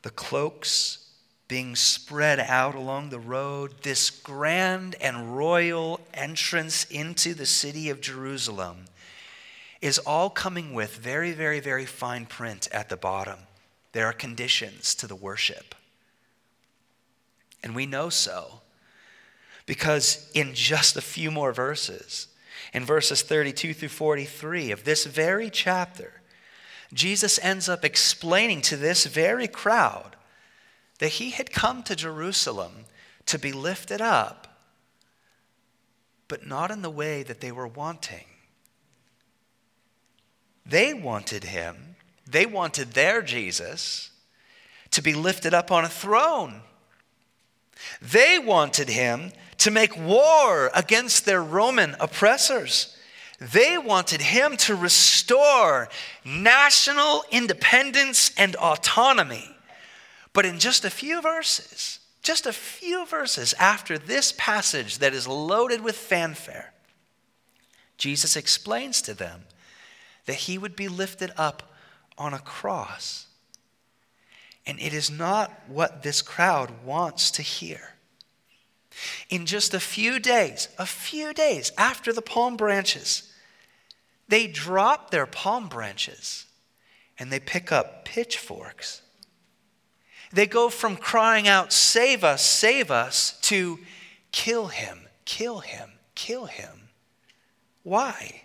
the 0.02 0.10
cloaks 0.10 1.10
being 1.48 1.76
spread 1.76 2.40
out 2.40 2.76
along 2.76 3.10
the 3.10 3.20
road, 3.20 3.74
this 3.82 4.10
grand 4.10 4.96
and 5.02 5.38
royal 5.38 6.00
entrance 6.14 6.86
into 6.86 7.34
the 7.34 7.46
city 7.46 7.90
of 7.90 8.02
Jerusalem 8.02 8.86
is 9.82 10.00
all 10.00 10.30
coming 10.30 10.74
with 10.74 10.96
very, 10.96 11.34
very, 11.34 11.60
very 11.60 11.86
fine 11.86 12.26
print 12.26 12.70
at 12.72 12.90
the 12.90 12.96
bottom. 12.96 13.40
There 13.92 14.08
are 14.08 14.14
conditions 14.14 14.96
to 14.96 15.08
the 15.08 15.16
worship. 15.16 15.76
And 17.62 17.76
we 17.76 17.86
know 17.86 18.10
so 18.10 18.62
because 19.66 20.30
in 20.34 20.54
just 20.54 20.96
a 20.96 21.02
few 21.02 21.32
more 21.32 21.54
verses, 21.54 22.28
in 22.74 22.86
verses 22.86 23.22
32 23.22 23.74
through 23.74 23.90
43 23.90 24.72
of 24.72 24.84
this 24.84 25.06
very 25.06 25.50
chapter, 25.50 26.22
Jesus 26.94 27.40
ends 27.42 27.70
up 27.70 27.84
explaining 27.84 28.62
to 28.62 28.78
this 28.78 29.06
very 29.06 29.48
crowd 29.48 30.16
that 31.04 31.10
he 31.10 31.32
had 31.32 31.52
come 31.52 31.84
to 31.84 31.96
Jerusalem 31.96 32.86
to 33.26 33.38
be 33.38 33.52
lifted 33.52 34.00
up, 34.00 34.48
but 36.30 36.48
not 36.48 36.72
in 36.72 36.82
the 36.82 36.90
way 36.90 37.24
that 37.24 37.42
they 37.42 37.52
were 37.52 37.68
wanting. 37.68 38.26
They 40.66 40.94
wanted 40.94 41.44
him 41.44 41.94
they 42.26 42.46
wanted 42.46 42.94
their 42.94 43.22
Jesus 43.22 44.10
to 44.92 45.02
be 45.02 45.14
lifted 45.14 45.54
up 45.54 45.72
on 45.72 45.84
a 45.84 45.90
throne. 45.90 46.62
They 48.02 48.40
wanted 48.40 48.90
him 48.90 49.32
to 49.58 49.72
make 49.72 49.98
war 50.00 50.72
against 50.74 51.26
their 51.26 51.44
Roman 51.44 51.96
oppressors. 52.00 52.96
They 53.40 53.78
wanted 53.78 54.22
him 54.22 54.56
to 54.58 54.76
restore 54.76 55.90
national 56.24 57.26
independence 57.30 58.32
and 58.38 58.56
autonomy. 58.56 59.54
But 60.34 60.46
in 60.46 60.60
just 60.60 60.84
a 60.84 60.90
few 60.90 61.22
verses, 61.22 62.00
just 62.24 62.46
a 62.46 62.54
few 62.54 63.06
verses 63.06 63.54
after 63.60 63.98
this 63.98 64.34
passage 64.36 64.98
that 64.98 65.14
is 65.14 65.28
loaded 65.28 65.82
with 65.82 65.96
fanfare, 65.96 66.74
Jesus 67.98 68.36
explains 68.36 69.02
to 69.04 69.14
them 69.14 69.44
that 70.26 70.34
he 70.34 70.58
would 70.58 70.76
be 70.76 70.88
lifted 70.88 71.32
up 71.38 71.74
on 72.18 72.34
a 72.34 72.40
cross. 72.40 73.28
And 74.66 74.80
it 74.80 74.94
is 74.94 75.12
not 75.12 75.52
what 75.68 76.02
this 76.02 76.22
crowd 76.22 76.84
wants 76.84 77.30
to 77.32 77.42
hear. 77.42 77.92
In 79.30 79.46
just 79.46 79.74
a 79.74 79.80
few 79.80 80.20
days, 80.20 80.68
a 80.78 80.86
few 80.86 81.34
days 81.34 81.72
after 81.78 82.12
the 82.12 82.22
palm 82.22 82.56
branches, 82.58 83.32
they 84.28 84.48
drop 84.48 85.12
their 85.12 85.26
palm 85.26 85.68
branches 85.68 86.46
and 87.20 87.32
they 87.32 87.40
pick 87.40 87.72
up 87.72 88.06
pitchforks. 88.06 89.03
They 90.34 90.48
go 90.48 90.70
from 90.70 90.98
crying 90.98 91.48
out, 91.48 91.72
Save 91.72 92.24
us, 92.24 92.44
save 92.44 92.90
us, 92.90 93.38
to 93.44 93.80
kill 94.32 94.68
him, 94.68 95.08
kill 95.26 95.60
him, 95.60 95.92
kill 96.16 96.46
him. 96.46 96.90
Why? 97.84 98.42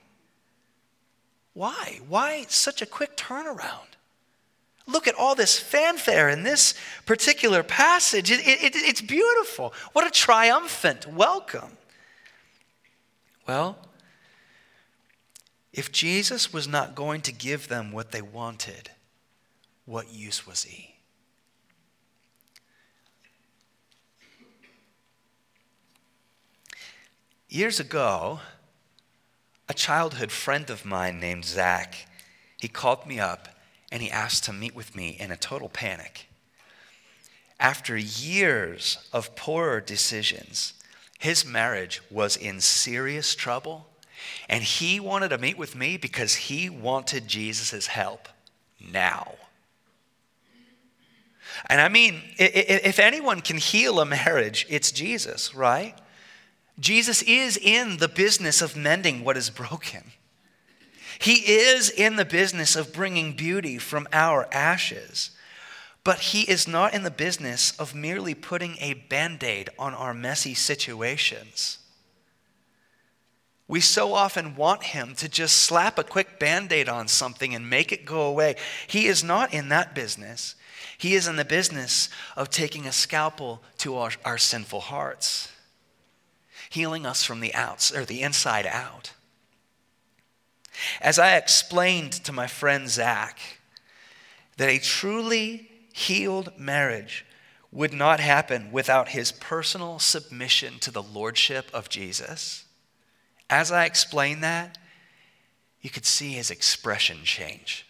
Why? 1.54 2.00
Why 2.06 2.44
such 2.48 2.82
a 2.82 2.86
quick 2.86 3.16
turnaround? 3.16 3.88
Look 4.86 5.08
at 5.08 5.14
all 5.14 5.34
this 5.34 5.58
fanfare 5.58 6.28
in 6.28 6.42
this 6.42 6.74
particular 7.04 7.62
passage. 7.62 8.30
It, 8.30 8.40
it, 8.46 8.72
it's 8.74 9.02
beautiful. 9.02 9.72
What 9.92 10.06
a 10.06 10.10
triumphant 10.10 11.06
welcome. 11.06 11.76
Well, 13.46 13.78
if 15.72 15.90
Jesus 15.90 16.52
was 16.52 16.68
not 16.68 16.94
going 16.94 17.22
to 17.22 17.32
give 17.32 17.68
them 17.68 17.92
what 17.92 18.12
they 18.12 18.22
wanted, 18.22 18.90
what 19.84 20.12
use 20.12 20.46
was 20.46 20.64
he? 20.64 20.97
Years 27.50 27.80
ago, 27.80 28.40
a 29.70 29.74
childhood 29.74 30.30
friend 30.30 30.68
of 30.68 30.84
mine 30.84 31.18
named 31.18 31.46
Zach, 31.46 32.06
he 32.58 32.68
called 32.68 33.06
me 33.06 33.18
up 33.18 33.48
and 33.90 34.02
he 34.02 34.10
asked 34.10 34.44
to 34.44 34.52
meet 34.52 34.74
with 34.74 34.94
me 34.94 35.16
in 35.18 35.30
a 35.30 35.36
total 35.36 35.70
panic. 35.70 36.28
After 37.58 37.96
years 37.96 38.98
of 39.14 39.34
poor 39.34 39.80
decisions, 39.80 40.74
his 41.18 41.46
marriage 41.46 42.02
was 42.10 42.36
in 42.36 42.60
serious 42.60 43.34
trouble, 43.34 43.86
and 44.46 44.62
he 44.62 45.00
wanted 45.00 45.30
to 45.30 45.38
meet 45.38 45.56
with 45.56 45.74
me 45.74 45.96
because 45.96 46.34
he 46.34 46.68
wanted 46.68 47.26
Jesus' 47.26 47.86
help 47.86 48.28
now. 48.78 49.36
And 51.66 51.80
I 51.80 51.88
mean, 51.88 52.20
if 52.36 52.98
anyone 52.98 53.40
can 53.40 53.56
heal 53.56 54.00
a 54.00 54.04
marriage, 54.04 54.66
it's 54.68 54.92
Jesus, 54.92 55.54
right? 55.54 55.98
Jesus 56.78 57.22
is 57.22 57.56
in 57.56 57.96
the 57.96 58.08
business 58.08 58.62
of 58.62 58.76
mending 58.76 59.24
what 59.24 59.36
is 59.36 59.50
broken. 59.50 60.12
He 61.18 61.34
is 61.34 61.90
in 61.90 62.16
the 62.16 62.24
business 62.24 62.76
of 62.76 62.92
bringing 62.92 63.32
beauty 63.32 63.78
from 63.78 64.06
our 64.12 64.48
ashes. 64.52 65.32
But 66.04 66.20
he 66.20 66.42
is 66.42 66.68
not 66.68 66.94
in 66.94 67.02
the 67.02 67.10
business 67.10 67.72
of 67.78 67.94
merely 67.94 68.34
putting 68.34 68.76
a 68.78 68.94
band 68.94 69.42
aid 69.42 69.70
on 69.78 69.94
our 69.94 70.14
messy 70.14 70.54
situations. 70.54 71.78
We 73.66 73.80
so 73.80 74.14
often 74.14 74.56
want 74.56 74.82
him 74.84 75.14
to 75.16 75.28
just 75.28 75.58
slap 75.58 75.98
a 75.98 76.04
quick 76.04 76.38
band 76.38 76.72
aid 76.72 76.88
on 76.88 77.08
something 77.08 77.54
and 77.54 77.68
make 77.68 77.92
it 77.92 78.06
go 78.06 78.22
away. 78.22 78.56
He 78.86 79.06
is 79.06 79.22
not 79.22 79.52
in 79.52 79.68
that 79.68 79.94
business. 79.94 80.54
He 80.96 81.14
is 81.14 81.28
in 81.28 81.36
the 81.36 81.44
business 81.44 82.08
of 82.36 82.48
taking 82.48 82.86
a 82.86 82.92
scalpel 82.92 83.62
to 83.78 83.96
our, 83.96 84.12
our 84.24 84.38
sinful 84.38 84.80
hearts, 84.80 85.52
healing 86.70 87.06
us 87.06 87.24
from 87.24 87.40
the 87.40 87.54
outs 87.54 87.94
or 87.94 88.04
the 88.04 88.22
inside 88.22 88.66
out. 88.66 89.12
As 91.00 91.18
I 91.18 91.36
explained 91.36 92.12
to 92.24 92.32
my 92.32 92.46
friend 92.46 92.88
Zach, 92.88 93.40
that 94.56 94.68
a 94.68 94.78
truly 94.78 95.70
healed 95.92 96.52
marriage 96.58 97.24
would 97.70 97.92
not 97.92 98.20
happen 98.20 98.72
without 98.72 99.08
his 99.08 99.32
personal 99.32 99.98
submission 99.98 100.78
to 100.80 100.90
the 100.90 101.02
lordship 101.02 101.68
of 101.72 101.88
Jesus. 101.88 102.64
As 103.50 103.72
I 103.72 103.84
explained 103.84 104.42
that, 104.42 104.78
you 105.80 105.90
could 105.90 106.06
see 106.06 106.32
his 106.32 106.50
expression 106.50 107.18
change. 107.24 107.86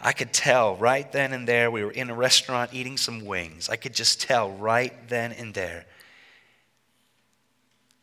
I 0.00 0.12
could 0.12 0.32
tell 0.32 0.76
right 0.76 1.10
then 1.10 1.32
and 1.32 1.46
there, 1.46 1.70
we 1.70 1.84
were 1.84 1.90
in 1.90 2.10
a 2.10 2.14
restaurant 2.14 2.74
eating 2.74 2.96
some 2.96 3.24
wings. 3.24 3.68
I 3.68 3.76
could 3.76 3.94
just 3.94 4.20
tell 4.20 4.50
right 4.50 5.08
then 5.08 5.32
and 5.32 5.54
there 5.54 5.86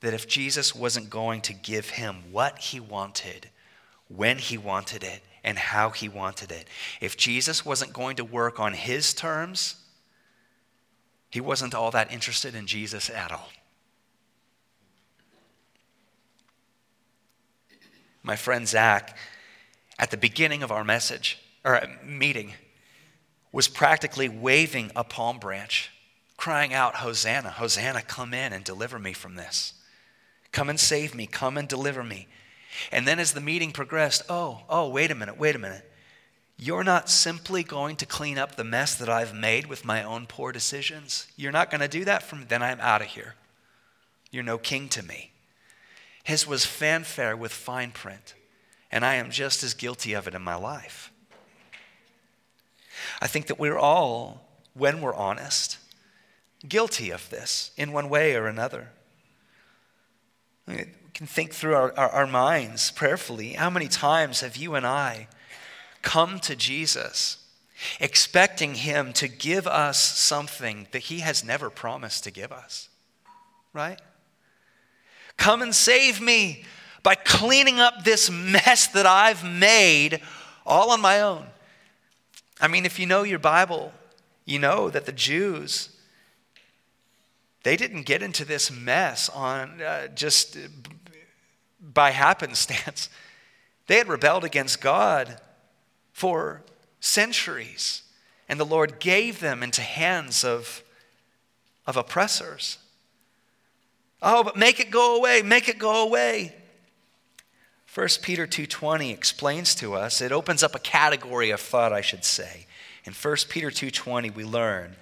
that 0.05 0.13
if 0.13 0.27
Jesus 0.27 0.75
wasn't 0.75 1.09
going 1.09 1.41
to 1.41 1.51
give 1.51 1.89
him 1.89 2.17
what 2.31 2.59
he 2.59 2.79
wanted, 2.79 3.49
when 4.07 4.37
he 4.37 4.55
wanted 4.55 5.03
it, 5.03 5.23
and 5.43 5.57
how 5.57 5.89
he 5.89 6.07
wanted 6.07 6.51
it, 6.51 6.67
if 7.01 7.17
Jesus 7.17 7.65
wasn't 7.65 7.91
going 7.91 8.15
to 8.17 8.23
work 8.23 8.59
on 8.59 8.73
his 8.73 9.15
terms, 9.15 9.77
he 11.31 11.41
wasn't 11.41 11.73
all 11.73 11.89
that 11.89 12.11
interested 12.13 12.53
in 12.53 12.67
Jesus 12.67 13.09
at 13.09 13.31
all. 13.31 13.49
My 18.21 18.35
friend 18.35 18.67
Zach, 18.67 19.17
at 19.97 20.11
the 20.11 20.17
beginning 20.17 20.61
of 20.61 20.71
our 20.71 20.83
message 20.83 21.39
or 21.63 21.81
meeting, 22.05 22.53
was 23.51 23.67
practically 23.67 24.29
waving 24.29 24.91
a 24.95 25.03
palm 25.03 25.39
branch, 25.39 25.89
crying 26.37 26.75
out, 26.75 26.97
Hosanna, 26.97 27.49
Hosanna, 27.49 28.03
come 28.03 28.35
in 28.35 28.53
and 28.53 28.63
deliver 28.63 28.99
me 28.99 29.11
from 29.11 29.33
this. 29.33 29.73
Come 30.55 30.69
and 30.69 30.79
save 30.79 31.13
me. 31.13 31.27
Come 31.27 31.57
and 31.57 31.67
deliver 31.67 32.01
me. 32.01 32.29
And 32.89 33.05
then 33.05 33.19
as 33.19 33.33
the 33.33 33.41
meeting 33.41 33.73
progressed, 33.73 34.21
oh, 34.29 34.61
oh, 34.69 34.87
wait 34.87 35.11
a 35.11 35.15
minute, 35.15 35.37
wait 35.37 35.53
a 35.53 35.59
minute. 35.59 35.91
You're 36.57 36.85
not 36.85 37.09
simply 37.09 37.61
going 37.61 37.97
to 37.97 38.05
clean 38.05 38.37
up 38.37 38.55
the 38.55 38.63
mess 38.63 38.95
that 38.95 39.09
I've 39.09 39.35
made 39.35 39.65
with 39.65 39.83
my 39.83 40.01
own 40.01 40.27
poor 40.27 40.53
decisions. 40.53 41.27
You're 41.35 41.51
not 41.51 41.69
going 41.69 41.81
to 41.81 41.89
do 41.89 42.05
that 42.05 42.23
from. 42.23 42.45
Then 42.47 42.63
I'm 42.63 42.79
out 42.79 43.01
of 43.01 43.07
here. 43.07 43.35
You're 44.31 44.43
no 44.43 44.57
king 44.57 44.87
to 44.89 45.03
me. 45.03 45.33
His 46.23 46.47
was 46.47 46.65
fanfare 46.65 47.35
with 47.35 47.51
fine 47.51 47.91
print, 47.91 48.33
and 48.89 49.05
I 49.05 49.15
am 49.15 49.31
just 49.31 49.61
as 49.61 49.73
guilty 49.73 50.13
of 50.13 50.25
it 50.25 50.33
in 50.33 50.41
my 50.41 50.55
life. 50.55 51.11
I 53.21 53.27
think 53.27 53.47
that 53.47 53.59
we're 53.59 53.77
all, 53.77 54.47
when 54.73 55.01
we're 55.01 55.13
honest, 55.13 55.79
guilty 56.65 57.09
of 57.09 57.29
this 57.29 57.71
in 57.75 57.91
one 57.91 58.07
way 58.07 58.35
or 58.35 58.47
another. 58.47 58.91
We 60.67 60.85
can 61.13 61.27
think 61.27 61.53
through 61.53 61.75
our, 61.75 61.93
our, 61.97 62.09
our 62.09 62.27
minds 62.27 62.91
prayerfully. 62.91 63.53
How 63.53 63.69
many 63.69 63.87
times 63.87 64.41
have 64.41 64.57
you 64.57 64.75
and 64.75 64.85
I 64.85 65.27
come 66.01 66.39
to 66.41 66.55
Jesus 66.55 67.37
expecting 67.99 68.75
Him 68.75 69.13
to 69.13 69.27
give 69.27 69.67
us 69.67 69.99
something 69.99 70.87
that 70.91 71.03
He 71.03 71.19
has 71.19 71.43
never 71.43 71.69
promised 71.69 72.23
to 72.23 72.31
give 72.31 72.51
us? 72.51 72.89
Right? 73.73 73.99
Come 75.37 75.61
and 75.61 75.75
save 75.75 76.21
me 76.21 76.63
by 77.03 77.15
cleaning 77.15 77.79
up 77.79 78.03
this 78.03 78.29
mess 78.31 78.87
that 78.87 79.05
I've 79.05 79.43
made 79.43 80.21
all 80.65 80.91
on 80.91 81.01
my 81.01 81.21
own. 81.21 81.45
I 82.59 82.67
mean, 82.67 82.85
if 82.85 82.99
you 82.99 83.05
know 83.05 83.23
your 83.23 83.39
Bible, 83.39 83.91
you 84.45 84.59
know 84.59 84.89
that 84.89 85.05
the 85.05 85.11
Jews 85.11 85.94
they 87.65 87.75
didn't 87.75 88.03
get 88.03 88.21
into 88.21 88.45
this 88.45 88.69
mess 88.69 89.27
on 89.27 89.81
uh, 89.81 90.05
just 90.09 90.55
by 91.81 92.11
happenstance. 92.11 93.09
They 93.87 93.97
had 93.97 94.07
rebelled 94.07 94.43
against 94.43 94.81
God 94.81 95.39
for 96.11 96.63
centuries, 96.99 98.01
and 98.49 98.59
the 98.59 98.65
Lord 98.65 98.99
gave 98.99 99.39
them 99.41 99.61
into 99.61 99.83
hands 99.83 100.43
of, 100.43 100.83
of 101.85 101.95
oppressors. 101.95 102.79
Oh, 104.23 104.43
but 104.43 104.57
make 104.57 104.79
it 104.79 104.89
go 104.89 105.17
away, 105.17 105.43
make 105.43 105.69
it 105.69 105.77
go 105.77 106.03
away. 106.03 106.55
1 107.93 108.07
Peter 108.23 108.47
2:20 108.47 109.11
explains 109.11 109.75
to 109.75 109.93
us, 109.93 110.19
it 110.19 110.31
opens 110.31 110.63
up 110.63 110.73
a 110.73 110.79
category 110.79 111.51
of 111.51 111.61
thought, 111.61 111.93
I 111.93 112.01
should 112.01 112.25
say. 112.25 112.65
In 113.03 113.13
1 113.13 113.35
Peter 113.49 113.69
2:20 113.69 114.33
we 114.33 114.43
learn 114.43 114.95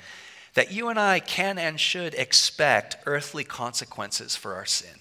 that 0.54 0.72
you 0.72 0.90
and 0.90 1.00
I 1.00 1.20
can 1.20 1.58
and 1.58 1.80
should 1.80 2.14
expect 2.14 2.98
earthly 3.06 3.44
consequences 3.44 4.36
for 4.36 4.54
our 4.56 4.66
sin. 4.66 4.96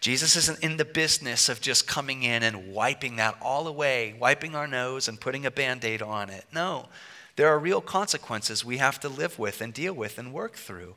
Jesus 0.00 0.36
isn't 0.36 0.62
in 0.64 0.76
the 0.76 0.84
business 0.84 1.48
of 1.48 1.60
just 1.60 1.86
coming 1.86 2.22
in 2.22 2.42
and 2.42 2.72
wiping 2.72 3.16
that 3.16 3.36
all 3.42 3.66
away, 3.66 4.14
wiping 4.18 4.54
our 4.54 4.66
nose 4.66 5.08
and 5.08 5.20
putting 5.20 5.44
a 5.44 5.50
band 5.50 5.84
aid 5.84 6.00
on 6.00 6.30
it. 6.30 6.44
No, 6.54 6.88
there 7.36 7.48
are 7.48 7.58
real 7.58 7.80
consequences 7.80 8.64
we 8.64 8.78
have 8.78 9.00
to 9.00 9.08
live 9.08 9.38
with 9.38 9.60
and 9.60 9.74
deal 9.74 9.92
with 9.92 10.18
and 10.18 10.32
work 10.32 10.54
through. 10.54 10.94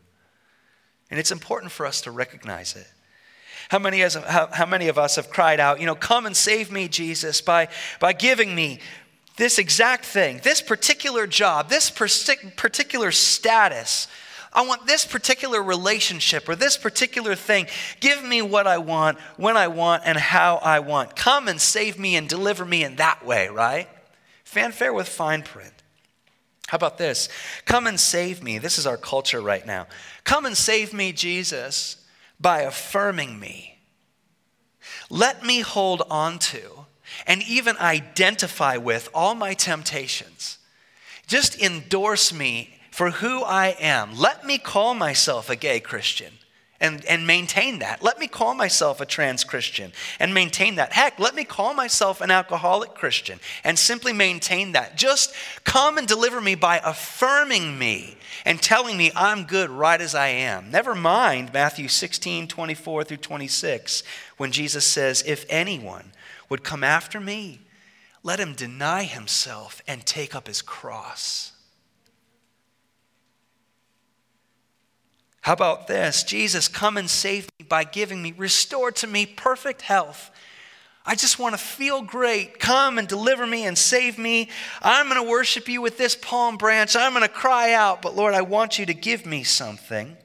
And 1.09 1.19
it's 1.19 1.31
important 1.31 1.71
for 1.71 1.85
us 1.85 2.01
to 2.01 2.11
recognize 2.11 2.75
it. 2.75 2.87
How 3.69 3.79
many, 3.79 4.01
as, 4.01 4.13
how, 4.15 4.47
how 4.51 4.65
many 4.65 4.87
of 4.87 4.97
us 4.97 5.17
have 5.17 5.29
cried 5.29 5.59
out, 5.59 5.79
you 5.79 5.85
know, 5.85 5.95
come 5.95 6.25
and 6.25 6.37
save 6.37 6.71
me, 6.71 6.87
Jesus, 6.87 7.41
by, 7.41 7.67
by 7.99 8.13
giving 8.13 8.55
me 8.55 8.79
this 9.37 9.59
exact 9.59 10.05
thing, 10.05 10.41
this 10.43 10.61
particular 10.61 11.27
job, 11.27 11.69
this 11.69 11.89
particular 11.89 13.11
status. 13.11 14.07
I 14.51 14.65
want 14.65 14.87
this 14.87 15.05
particular 15.05 15.61
relationship 15.61 16.49
or 16.49 16.55
this 16.55 16.77
particular 16.77 17.35
thing. 17.35 17.67
Give 17.99 18.23
me 18.23 18.41
what 18.41 18.65
I 18.65 18.79
want, 18.79 19.19
when 19.37 19.55
I 19.55 19.67
want, 19.67 20.03
and 20.05 20.17
how 20.17 20.55
I 20.57 20.79
want. 20.79 21.15
Come 21.15 21.47
and 21.47 21.61
save 21.61 21.99
me 21.99 22.15
and 22.15 22.27
deliver 22.27 22.65
me 22.65 22.83
in 22.83 22.95
that 22.95 23.25
way, 23.25 23.47
right? 23.49 23.87
Fanfare 24.43 24.93
with 24.93 25.07
fine 25.07 25.43
print. 25.43 25.73
How 26.67 26.77
about 26.77 26.97
this? 26.97 27.29
Come 27.65 27.85
and 27.85 27.99
save 27.99 28.41
me. 28.41 28.57
This 28.57 28.79
is 28.79 28.87
our 28.87 28.97
culture 28.97 29.41
right 29.41 29.65
now. 29.65 29.87
Come 30.23 30.45
and 30.45 30.57
save 30.57 30.93
me, 30.93 31.11
Jesus, 31.11 31.97
by 32.39 32.61
affirming 32.61 33.39
me. 33.39 33.77
Let 35.09 35.45
me 35.45 35.61
hold 35.61 36.01
on 36.09 36.39
to 36.39 36.76
and 37.25 37.41
even 37.43 37.77
identify 37.77 38.77
with 38.77 39.09
all 39.13 39.35
my 39.35 39.53
temptations. 39.53 40.57
Just 41.27 41.61
endorse 41.61 42.33
me 42.33 42.79
for 42.91 43.11
who 43.11 43.43
I 43.43 43.75
am. 43.79 44.17
Let 44.17 44.45
me 44.45 44.57
call 44.57 44.95
myself 44.95 45.49
a 45.49 45.55
gay 45.55 45.79
Christian 45.79 46.33
and, 46.79 47.03
and 47.05 47.25
maintain 47.25 47.79
that. 47.79 48.03
Let 48.03 48.19
me 48.19 48.27
call 48.27 48.53
myself 48.53 49.01
a 49.01 49.05
trans 49.05 49.43
Christian 49.43 49.91
and 50.19 50.33
maintain 50.33 50.75
that. 50.75 50.93
Heck, 50.93 51.19
let 51.19 51.35
me 51.35 51.43
call 51.43 51.73
myself 51.73 52.21
an 52.21 52.31
alcoholic 52.31 52.93
Christian 52.93 53.39
and 53.63 53.77
simply 53.77 54.13
maintain 54.13 54.73
that. 54.73 54.95
Just 54.95 55.33
come 55.63 55.97
and 55.97 56.07
deliver 56.07 56.39
me 56.39 56.55
by 56.55 56.79
affirming 56.83 57.77
me 57.77 58.17
and 58.45 58.61
telling 58.61 58.97
me 58.97 59.11
I'm 59.15 59.45
good 59.45 59.69
right 59.69 59.99
as 59.99 60.15
I 60.15 60.27
am. 60.27 60.71
Never 60.71 60.95
mind 60.95 61.51
Matthew 61.53 61.87
16, 61.87 62.47
24 62.47 63.03
through 63.03 63.17
26, 63.17 64.03
when 64.37 64.51
Jesus 64.51 64.85
says, 64.85 65.23
If 65.25 65.45
anyone 65.49 66.11
would 66.49 66.63
come 66.63 66.83
after 66.83 67.19
me, 67.19 67.61
let 68.23 68.39
him 68.39 68.53
deny 68.53 69.03
himself 69.03 69.81
and 69.87 70.05
take 70.05 70.35
up 70.35 70.47
his 70.47 70.61
cross. 70.61 71.53
How 75.41 75.53
about 75.53 75.87
this? 75.87 76.23
Jesus, 76.23 76.67
come 76.67 76.97
and 76.97 77.09
save 77.09 77.47
me 77.57 77.65
by 77.65 77.85
giving 77.85 78.21
me, 78.21 78.33
restore 78.35 78.91
to 78.91 79.07
me 79.07 79.25
perfect 79.25 79.81
health. 79.81 80.29
I 81.05 81.15
just 81.15 81.39
want 81.39 81.53
to 81.53 81.57
feel 81.57 82.01
great. 82.01 82.59
Come 82.59 82.99
and 82.99 83.07
deliver 83.07 83.47
me 83.47 83.65
and 83.65 83.77
save 83.77 84.17
me. 84.17 84.49
I'm 84.81 85.07
going 85.07 85.23
to 85.23 85.29
worship 85.29 85.69
you 85.69 85.81
with 85.81 85.97
this 85.97 86.17
palm 86.17 86.57
branch. 86.57 86.97
I'm 86.97 87.13
going 87.13 87.23
to 87.23 87.29
cry 87.29 87.71
out, 87.71 88.01
but 88.01 88.13
Lord, 88.13 88.33
I 88.33 88.41
want 88.41 88.77
you 88.77 88.85
to 88.87 88.93
give 88.93 89.25
me 89.25 89.43
something. 89.43 90.17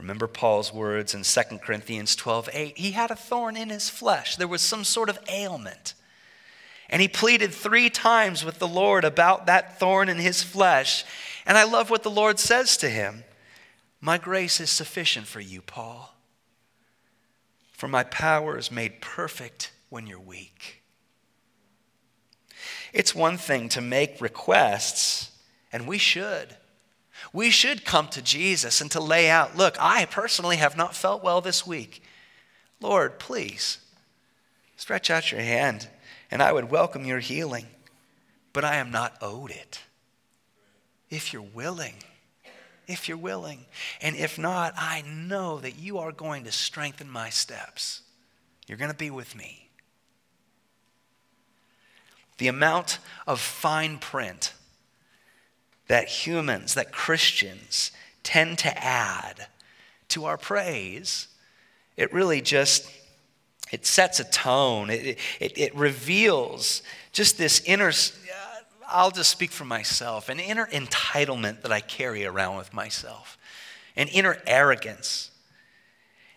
Remember 0.00 0.26
Paul's 0.26 0.72
words 0.72 1.12
in 1.12 1.24
2 1.24 1.58
Corinthians 1.58 2.16
12 2.16 2.48
8. 2.54 2.78
He 2.78 2.92
had 2.92 3.10
a 3.10 3.16
thorn 3.16 3.54
in 3.54 3.68
his 3.68 3.90
flesh, 3.90 4.36
there 4.36 4.48
was 4.48 4.62
some 4.62 4.82
sort 4.82 5.10
of 5.10 5.18
ailment. 5.28 5.94
And 6.88 7.00
he 7.00 7.06
pleaded 7.06 7.52
three 7.52 7.88
times 7.88 8.44
with 8.44 8.58
the 8.58 8.66
Lord 8.66 9.04
about 9.04 9.46
that 9.46 9.78
thorn 9.78 10.08
in 10.08 10.16
his 10.16 10.42
flesh. 10.42 11.04
And 11.46 11.56
I 11.56 11.62
love 11.62 11.88
what 11.88 12.02
the 12.02 12.10
Lord 12.10 12.40
says 12.40 12.76
to 12.78 12.88
him 12.88 13.24
My 14.00 14.16
grace 14.16 14.58
is 14.58 14.70
sufficient 14.70 15.26
for 15.26 15.40
you, 15.40 15.60
Paul, 15.60 16.14
for 17.70 17.86
my 17.86 18.02
power 18.02 18.56
is 18.56 18.72
made 18.72 19.02
perfect 19.02 19.70
when 19.90 20.06
you're 20.06 20.18
weak. 20.18 20.82
It's 22.92 23.14
one 23.14 23.36
thing 23.36 23.68
to 23.68 23.82
make 23.82 24.20
requests, 24.20 25.30
and 25.70 25.86
we 25.86 25.98
should. 25.98 26.56
We 27.32 27.50
should 27.50 27.84
come 27.84 28.08
to 28.08 28.22
Jesus 28.22 28.80
and 28.80 28.90
to 28.90 29.00
lay 29.00 29.28
out 29.30 29.56
look, 29.56 29.76
I 29.78 30.04
personally 30.06 30.56
have 30.56 30.76
not 30.76 30.94
felt 30.94 31.22
well 31.22 31.40
this 31.40 31.66
week. 31.66 32.02
Lord, 32.80 33.18
please 33.18 33.78
stretch 34.76 35.10
out 35.10 35.30
your 35.30 35.40
hand, 35.40 35.88
and 36.30 36.42
I 36.42 36.52
would 36.52 36.70
welcome 36.70 37.04
your 37.04 37.18
healing, 37.20 37.66
but 38.52 38.64
I 38.64 38.76
am 38.76 38.90
not 38.90 39.16
owed 39.20 39.50
it 39.50 39.80
if 41.10 41.32
you're 41.32 41.42
willing. 41.42 41.94
If 42.86 43.08
you're 43.08 43.18
willing. 43.18 43.66
And 44.00 44.16
if 44.16 44.38
not, 44.38 44.74
I 44.76 45.02
know 45.06 45.60
that 45.60 45.78
you 45.78 45.98
are 45.98 46.12
going 46.12 46.44
to 46.44 46.52
strengthen 46.52 47.08
my 47.08 47.30
steps. 47.30 48.02
You're 48.66 48.78
going 48.78 48.90
to 48.90 48.96
be 48.96 49.10
with 49.10 49.36
me. 49.36 49.68
The 52.38 52.48
amount 52.48 52.98
of 53.26 53.38
fine 53.38 53.98
print 53.98 54.54
that 55.90 56.06
humans, 56.06 56.74
that 56.74 56.92
Christians 56.92 57.90
tend 58.22 58.58
to 58.58 58.84
add 58.84 59.48
to 60.06 60.24
our 60.24 60.36
praise, 60.36 61.26
it 61.96 62.12
really 62.12 62.40
just 62.40 62.88
it 63.72 63.84
sets 63.84 64.20
a 64.20 64.24
tone. 64.24 64.88
It, 64.88 65.18
it, 65.40 65.58
it 65.58 65.74
reveals 65.74 66.82
just 67.10 67.38
this 67.38 67.60
inner 67.66 67.90
I'll 68.86 69.10
just 69.10 69.32
speak 69.32 69.50
for 69.50 69.64
myself 69.64 70.28
an 70.28 70.38
inner 70.38 70.66
entitlement 70.66 71.62
that 71.62 71.72
I 71.72 71.80
carry 71.80 72.24
around 72.24 72.56
with 72.56 72.72
myself, 72.72 73.36
an 73.96 74.06
inner 74.06 74.38
arrogance. 74.46 75.32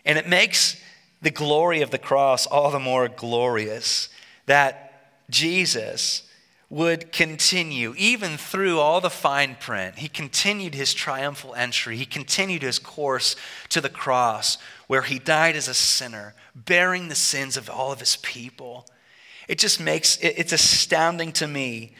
And 0.04 0.18
it 0.18 0.28
makes 0.28 0.82
the 1.22 1.30
glory 1.30 1.80
of 1.80 1.92
the 1.92 1.98
cross 1.98 2.44
all 2.44 2.72
the 2.72 2.80
more 2.80 3.06
glorious 3.06 4.08
that 4.46 5.12
Jesus 5.30 6.24
would 6.74 7.12
continue, 7.12 7.94
even 7.96 8.36
through 8.36 8.80
all 8.80 9.00
the 9.00 9.10
fine 9.10 9.56
print. 9.60 9.98
He 9.98 10.08
continued 10.08 10.74
his 10.74 10.92
triumphal 10.92 11.54
entry. 11.54 11.96
He 11.96 12.06
continued 12.06 12.62
his 12.62 12.78
course 12.78 13.36
to 13.68 13.80
the 13.80 13.88
cross, 13.88 14.58
where 14.86 15.02
he 15.02 15.18
died 15.18 15.56
as 15.56 15.68
a 15.68 15.74
sinner, 15.74 16.34
bearing 16.54 17.08
the 17.08 17.14
sins 17.14 17.56
of 17.56 17.70
all 17.70 17.92
of 17.92 18.00
his 18.00 18.16
people. 18.16 18.86
It 19.46 19.58
just 19.58 19.80
makes 19.80 20.18
it's 20.20 20.52
astounding 20.52 21.32
to 21.32 21.46
me 21.46 21.92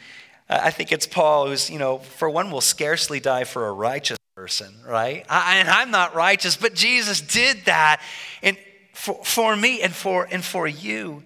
uh, 0.49 0.59
I 0.61 0.71
think 0.71 0.91
it's 0.91 1.07
Paul 1.07 1.47
who's, 1.47 1.69
you 1.69 1.79
know, 1.79 1.99
for 1.99 2.29
one 2.29 2.51
will 2.51 2.61
scarcely 2.61 3.19
die 3.19 3.45
for 3.45 3.67
a 3.67 3.73
righteous 3.73 4.17
person, 4.35 4.75
right? 4.85 5.25
I, 5.29 5.57
and 5.57 5.69
I'm 5.69 5.91
not 5.91 6.13
righteous, 6.13 6.55
but 6.55 6.75
Jesus 6.75 7.21
did 7.21 7.65
that 7.65 8.01
and 8.43 8.57
for, 8.93 9.23
for 9.23 9.55
me 9.55 9.81
and 9.81 9.93
for, 9.93 10.27
and 10.29 10.43
for 10.43 10.67
you. 10.67 11.23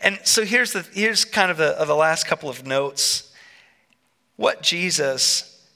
And 0.00 0.18
so 0.24 0.44
here's, 0.44 0.72
the, 0.72 0.86
here's 0.92 1.24
kind 1.24 1.50
of 1.50 1.56
the, 1.56 1.78
of 1.78 1.88
the 1.88 1.96
last 1.96 2.26
couple 2.26 2.48
of 2.48 2.66
notes. 2.66 3.32
What 4.36 4.62
Jesus 4.62 5.68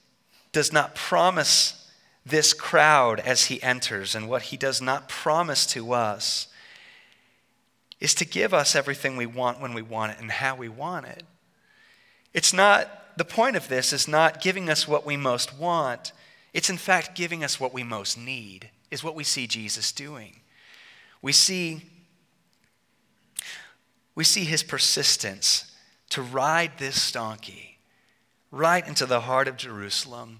does 0.52 0.72
not 0.72 0.94
promise 0.94 1.90
this 2.24 2.54
crowd 2.54 3.20
as 3.20 3.46
he 3.46 3.62
enters, 3.62 4.14
and 4.14 4.28
what 4.28 4.42
he 4.42 4.56
does 4.56 4.80
not 4.80 5.08
promise 5.08 5.66
to 5.66 5.92
us, 5.92 6.48
is 8.00 8.14
to 8.14 8.24
give 8.24 8.54
us 8.54 8.74
everything 8.74 9.16
we 9.16 9.26
want 9.26 9.60
when 9.60 9.74
we 9.74 9.82
want 9.82 10.12
it 10.12 10.20
and 10.20 10.30
how 10.30 10.54
we 10.56 10.68
want 10.68 11.06
it. 11.06 11.22
It's 12.32 12.52
not, 12.52 13.16
the 13.16 13.24
point 13.24 13.56
of 13.56 13.68
this 13.68 13.92
is 13.92 14.08
not 14.08 14.40
giving 14.40 14.70
us 14.70 14.88
what 14.88 15.04
we 15.04 15.16
most 15.16 15.58
want. 15.58 16.12
It's 16.52 16.70
in 16.70 16.78
fact 16.78 17.14
giving 17.14 17.44
us 17.44 17.60
what 17.60 17.74
we 17.74 17.82
most 17.82 18.16
need, 18.16 18.70
is 18.90 19.04
what 19.04 19.14
we 19.14 19.24
see 19.24 19.46
Jesus 19.46 19.92
doing. 19.92 20.40
We 21.20 21.32
see, 21.32 21.82
we 24.14 24.24
see 24.24 24.44
his 24.44 24.62
persistence 24.62 25.72
to 26.10 26.22
ride 26.22 26.78
this 26.78 27.10
donkey 27.10 27.78
right 28.50 28.86
into 28.86 29.04
the 29.04 29.22
heart 29.22 29.48
of 29.48 29.56
Jerusalem, 29.56 30.38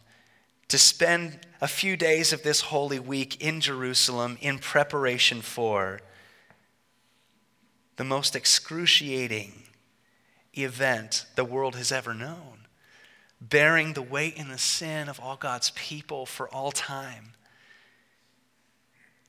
to 0.68 0.78
spend 0.78 1.40
a 1.60 1.66
few 1.66 1.96
days 1.96 2.32
of 2.32 2.42
this 2.42 2.62
holy 2.62 2.98
week 2.98 3.40
in 3.42 3.60
Jerusalem 3.60 4.38
in 4.40 4.58
preparation 4.58 5.42
for 5.42 6.00
the 7.96 8.04
most 8.04 8.36
excruciating 8.36 9.64
event 10.54 11.26
the 11.34 11.44
world 11.44 11.74
has 11.76 11.90
ever 11.90 12.14
known, 12.14 12.66
bearing 13.40 13.92
the 13.92 14.02
weight 14.02 14.38
and 14.38 14.50
the 14.50 14.58
sin 14.58 15.08
of 15.08 15.20
all 15.20 15.36
God's 15.36 15.70
people 15.70 16.26
for 16.26 16.48
all 16.48 16.70
time, 16.70 17.33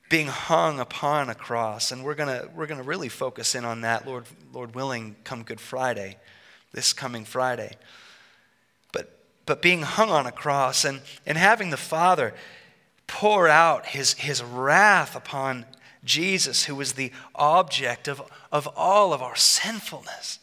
being 0.08 0.28
hung 0.28 0.78
upon 0.78 1.28
a 1.30 1.34
cross. 1.34 1.92
And 1.92 2.04
we're 2.04 2.14
going 2.14 2.48
we're 2.54 2.66
to 2.66 2.82
really 2.82 3.08
focus 3.08 3.54
in 3.54 3.64
on 3.64 3.80
that, 3.82 4.06
Lord, 4.06 4.24
Lord 4.52 4.74
willing, 4.74 5.16
come 5.24 5.42
Good 5.42 5.60
Friday, 5.60 6.16
this 6.72 6.92
coming 6.92 7.24
Friday. 7.24 7.76
But, 8.92 9.18
but 9.46 9.62
being 9.62 9.82
hung 9.82 10.10
on 10.10 10.26
a 10.26 10.32
cross 10.32 10.84
and, 10.84 11.00
and 11.26 11.36
having 11.36 11.70
the 11.70 11.76
Father 11.76 12.34
pour 13.06 13.48
out 13.48 13.86
his, 13.86 14.14
his 14.14 14.42
wrath 14.42 15.16
upon 15.16 15.64
Jesus, 16.04 16.64
who 16.64 16.74
was 16.74 16.92
the 16.92 17.12
object 17.34 18.08
of, 18.08 18.22
of 18.52 18.68
all 18.76 19.12
of 19.12 19.22
our 19.22 19.36
sinfulness. 19.36 20.38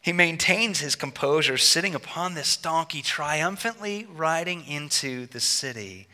He 0.00 0.12
maintains 0.12 0.80
his 0.80 0.94
composure, 0.94 1.58
sitting 1.58 1.94
upon 1.94 2.34
this 2.34 2.56
donkey, 2.56 3.02
triumphantly 3.02 4.06
riding 4.10 4.66
into 4.66 5.26
the 5.26 5.40
city, 5.40 6.06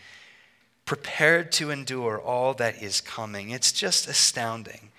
prepared 0.84 1.50
to 1.52 1.70
endure 1.70 2.20
all 2.20 2.54
that 2.54 2.82
is 2.82 3.00
coming. 3.00 3.50
It's 3.50 3.72
just 3.72 4.08
astounding. 4.08 4.90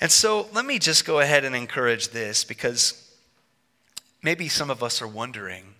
And 0.00 0.10
so 0.10 0.48
let 0.52 0.64
me 0.64 0.78
just 0.78 1.04
go 1.04 1.20
ahead 1.20 1.44
and 1.44 1.54
encourage 1.54 2.08
this 2.08 2.42
because 2.42 3.12
maybe 4.22 4.48
some 4.48 4.70
of 4.70 4.82
us 4.82 5.02
are 5.02 5.08
wondering 5.08 5.74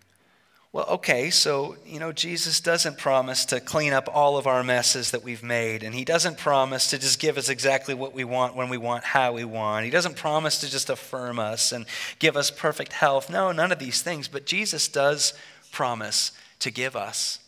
well, 0.73 0.87
okay, 0.87 1.31
so, 1.31 1.77
you 1.85 1.99
know, 1.99 2.13
Jesus 2.13 2.61
doesn't 2.61 2.97
promise 2.97 3.45
to 3.47 3.59
clean 3.59 3.93
up 3.93 4.09
all 4.13 4.37
of 4.37 4.47
our 4.47 4.63
messes 4.63 5.11
that 5.11 5.25
we've 5.25 5.43
made, 5.43 5.83
and 5.83 5.93
He 5.93 6.05
doesn't 6.05 6.39
promise 6.39 6.91
to 6.91 6.99
just 6.99 7.19
give 7.19 7.37
us 7.37 7.49
exactly 7.49 7.93
what 7.93 8.15
we 8.15 8.23
want 8.23 8.55
when 8.55 8.69
we 8.69 8.79
want, 8.79 9.03
how 9.03 9.33
we 9.33 9.45
want. 9.45 9.85
He 9.85 9.91
doesn't 9.91 10.15
promise 10.15 10.61
to 10.61 10.71
just 10.71 10.89
affirm 10.89 11.41
us 11.41 11.73
and 11.73 11.87
give 12.21 12.37
us 12.37 12.53
perfect 12.53 12.93
health. 12.93 13.29
No, 13.29 13.51
none 13.51 13.73
of 13.73 13.81
these 13.81 14.01
things. 14.01 14.29
But 14.29 14.47
Jesus 14.47 14.87
does 14.87 15.35
promise 15.73 16.31
to 16.61 16.71
give 16.71 16.95
us 16.95 17.41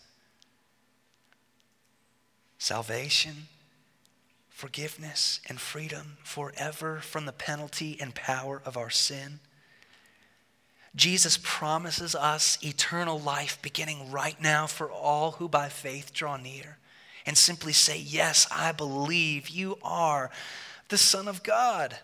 salvation, 2.62 3.48
forgiveness, 4.48 5.40
and 5.48 5.61
freedom 5.61 6.16
forever 6.22 7.01
from 7.01 7.27
the 7.27 7.33
penalty 7.33 7.98
and 8.01 8.14
power 8.14 8.62
of 8.64 8.77
our 8.77 8.88
sin. 8.88 9.40
Jesus 10.94 11.40
promises 11.42 12.14
us 12.14 12.59
eternal 12.62 13.18
life 13.18 13.59
beginning 13.62 14.12
right 14.12 14.40
now 14.40 14.68
for 14.68 14.88
all 14.88 15.33
who 15.33 15.48
by 15.48 15.68
faith 15.68 16.12
draw 16.12 16.37
near. 16.37 16.79
and 17.27 17.37
simply 17.38 17.72
say, 17.72 17.98
Yes, 17.98 18.48
I 18.51 18.72
believe 18.72 19.48
you 19.48 19.79
are 19.83 20.31
the 20.88 20.98
Son 20.98 21.27
of 21.29 21.42
God 21.42 21.96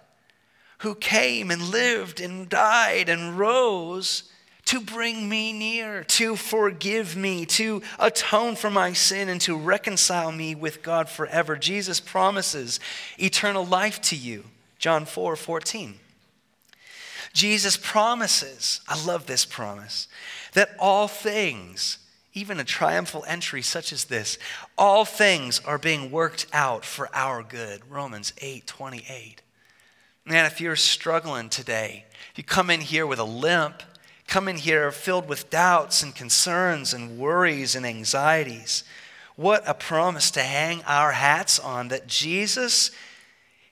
who 0.79 0.95
came 0.95 1.51
and 1.51 1.63
lived 1.63 2.21
and 2.21 2.49
died 2.49 3.09
and 3.09 3.37
rose 3.39 4.25
to 4.69 4.83
bring 4.83 5.27
me 5.27 5.51
near, 5.51 6.05
to 6.05 6.37
forgive 6.37 7.17
me, 7.17 7.47
to 7.47 7.81
atone 7.99 8.55
for 8.55 8.69
my 8.69 8.93
sin, 8.93 9.31
and 9.31 9.41
to 9.41 9.57
reconcile 9.57 10.31
me 10.31 10.55
with 10.55 10.83
God 10.83 11.09
forever. 11.09 11.57
Jesus 11.57 12.01
promises 12.01 12.79
eternal 13.19 13.65
life 13.65 13.99
to 14.03 14.17
you. 14.17 14.45
John 14.79 15.07
4 15.07 15.37
14. 15.37 15.95
Jesus 17.33 17.79
promises, 17.79 18.83
I 18.87 19.03
love 19.07 19.25
this 19.25 19.47
promise, 19.47 20.07
that 20.53 20.77
all 20.79 21.09
things, 21.09 21.97
even 22.35 22.61
a 22.61 22.65
triumphal 22.65 23.25
entry 23.27 23.63
such 23.63 23.91
as 23.91 24.05
this, 24.05 24.37
all 24.77 25.07
things 25.07 25.61
are 25.61 25.79
being 25.79 26.11
worked 26.11 26.47
out 26.53 26.85
for 26.85 27.09
our 27.15 27.43
good. 27.43 27.81
Romans 27.91 28.35
8 28.37 28.67
28. 28.67 29.41
Man, 30.27 30.45
if 30.45 30.61
you're 30.61 30.77
struggling 30.77 31.49
today, 31.49 32.05
if 32.33 32.37
you 32.37 32.45
come 32.45 32.69
in 32.69 32.83
here 32.83 33.07
with 33.07 33.19
a 33.19 33.25
limp, 33.25 33.83
come 34.29 34.47
in 34.47 34.57
here 34.57 34.93
filled 34.93 35.29
with 35.29 35.51
doubts 35.51 36.03
and 36.03 36.15
concerns 36.15 36.95
and 36.95 37.19
worries 37.19 37.75
and 37.75 37.85
anxieties, 37.85 38.85
what 39.35 39.67
a 39.67 39.75
promise 39.75 40.31
to 40.33 40.43
hang 40.43 40.83
our 40.85 41.13
hats 41.13 41.59
on 41.59 41.89
that 41.89 42.07
Jesus, 42.07 42.93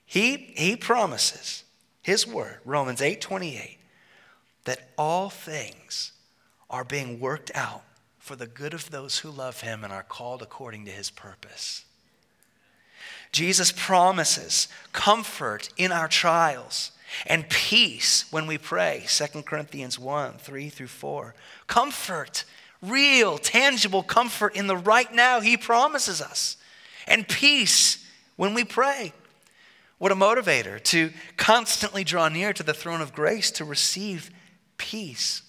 He, 0.05 0.53
he 0.57 0.75
promises, 0.75 1.63
His 2.01 2.27
word, 2.27 2.59
Romans 2.65 3.01
8 3.01 3.21
28, 3.21 3.77
that 4.65 4.89
all 4.97 5.29
things 5.29 6.11
are 6.69 6.83
being 6.83 7.19
worked 7.19 7.51
out 7.55 7.83
for 8.27 8.35
the 8.35 8.45
good 8.47 8.73
of 8.73 8.91
those 8.91 9.19
who 9.19 9.29
love 9.29 9.61
him 9.61 9.85
and 9.85 9.93
are 9.93 10.03
called 10.03 10.41
according 10.41 10.83
to 10.83 10.91
his 10.91 11.09
purpose. 11.09 11.85
Jesus 13.31 13.71
promises 13.71 14.67
comfort 14.91 15.69
in 15.77 15.93
our 15.93 16.09
trials 16.09 16.91
and 17.25 17.49
peace 17.49 18.25
when 18.31 18.47
we 18.47 18.57
pray. 18.57 19.03
2 19.07 19.43
Corinthians 19.43 19.97
1 19.97 20.33
3 20.33 20.69
through 20.69 20.87
4. 20.87 21.35
Comfort, 21.67 22.43
real, 22.81 23.37
tangible 23.37 24.03
comfort 24.03 24.55
in 24.55 24.67
the 24.67 24.77
right 24.77 25.13
now, 25.13 25.39
he 25.39 25.57
promises 25.57 26.21
us. 26.21 26.57
And 27.07 27.27
peace 27.27 28.05
when 28.35 28.53
we 28.53 28.63
pray. 28.63 29.13
What 29.97 30.11
a 30.11 30.15
motivator 30.15 30.81
to 30.85 31.11
constantly 31.37 32.03
draw 32.03 32.29
near 32.29 32.53
to 32.53 32.63
the 32.63 32.73
throne 32.73 33.01
of 33.01 33.13
grace 33.13 33.49
to 33.51 33.65
receive 33.65 34.29
peace. 34.77 35.41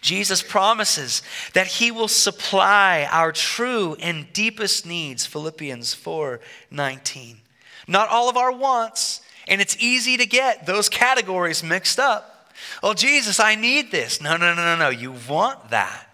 Jesus 0.00 0.42
promises 0.42 1.22
that 1.52 1.66
he 1.66 1.90
will 1.90 2.08
supply 2.08 3.06
our 3.10 3.30
true 3.30 3.96
and 4.00 4.32
deepest 4.32 4.86
needs, 4.86 5.26
Philippians 5.26 5.94
4 5.94 6.40
19. 6.70 7.38
Not 7.86 8.08
all 8.08 8.28
of 8.28 8.36
our 8.36 8.50
wants, 8.50 9.20
and 9.46 9.60
it's 9.60 9.76
easy 9.78 10.16
to 10.16 10.26
get 10.26 10.66
those 10.66 10.88
categories 10.88 11.62
mixed 11.62 11.98
up. 11.98 12.52
Oh, 12.82 12.94
Jesus, 12.94 13.38
I 13.38 13.54
need 13.54 13.90
this. 13.90 14.20
No, 14.20 14.36
no, 14.36 14.54
no, 14.54 14.64
no, 14.64 14.76
no. 14.76 14.88
You 14.88 15.14
want 15.28 15.70
that. 15.70 16.06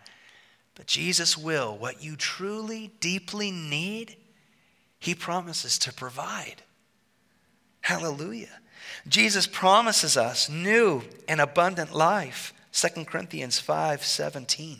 But 0.74 0.86
Jesus 0.86 1.38
will. 1.38 1.76
What 1.76 2.02
you 2.02 2.16
truly, 2.16 2.92
deeply 3.00 3.50
need, 3.50 4.16
he 4.98 5.14
promises 5.14 5.78
to 5.80 5.92
provide. 5.92 6.62
Hallelujah. 7.82 8.60
Jesus 9.08 9.46
promises 9.46 10.16
us 10.16 10.48
new 10.48 11.02
and 11.28 11.40
abundant 11.40 11.94
life. 11.94 12.52
2 12.72 13.04
Corinthians 13.04 13.58
5 13.58 14.04
17. 14.04 14.78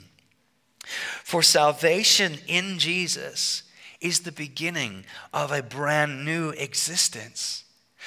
For 1.22 1.42
salvation 1.42 2.38
in 2.46 2.78
Jesus 2.78 3.62
is 4.00 4.20
the 4.20 4.32
beginning 4.32 5.04
of 5.32 5.52
a 5.52 5.62
brand 5.62 6.24
new 6.24 6.50
existence. 6.50 7.64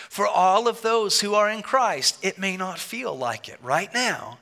For 0.09 0.27
all 0.27 0.67
of 0.67 0.81
those 0.81 1.21
who 1.21 1.33
are 1.33 1.49
in 1.49 1.61
Christ, 1.61 2.17
it 2.23 2.37
may 2.37 2.57
not 2.57 2.79
feel 2.79 3.15
like 3.17 3.49
it 3.49 3.59
right 3.61 3.93
now, 3.93 4.39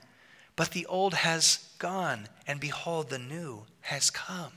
but 0.56 0.72
the 0.72 0.86
old 0.86 1.14
has 1.14 1.70
gone, 1.80 2.28
and 2.48 2.60
behold, 2.60 3.10
the 3.10 3.20
new 3.20 3.64
has 3.82 4.10
come. 4.10 4.54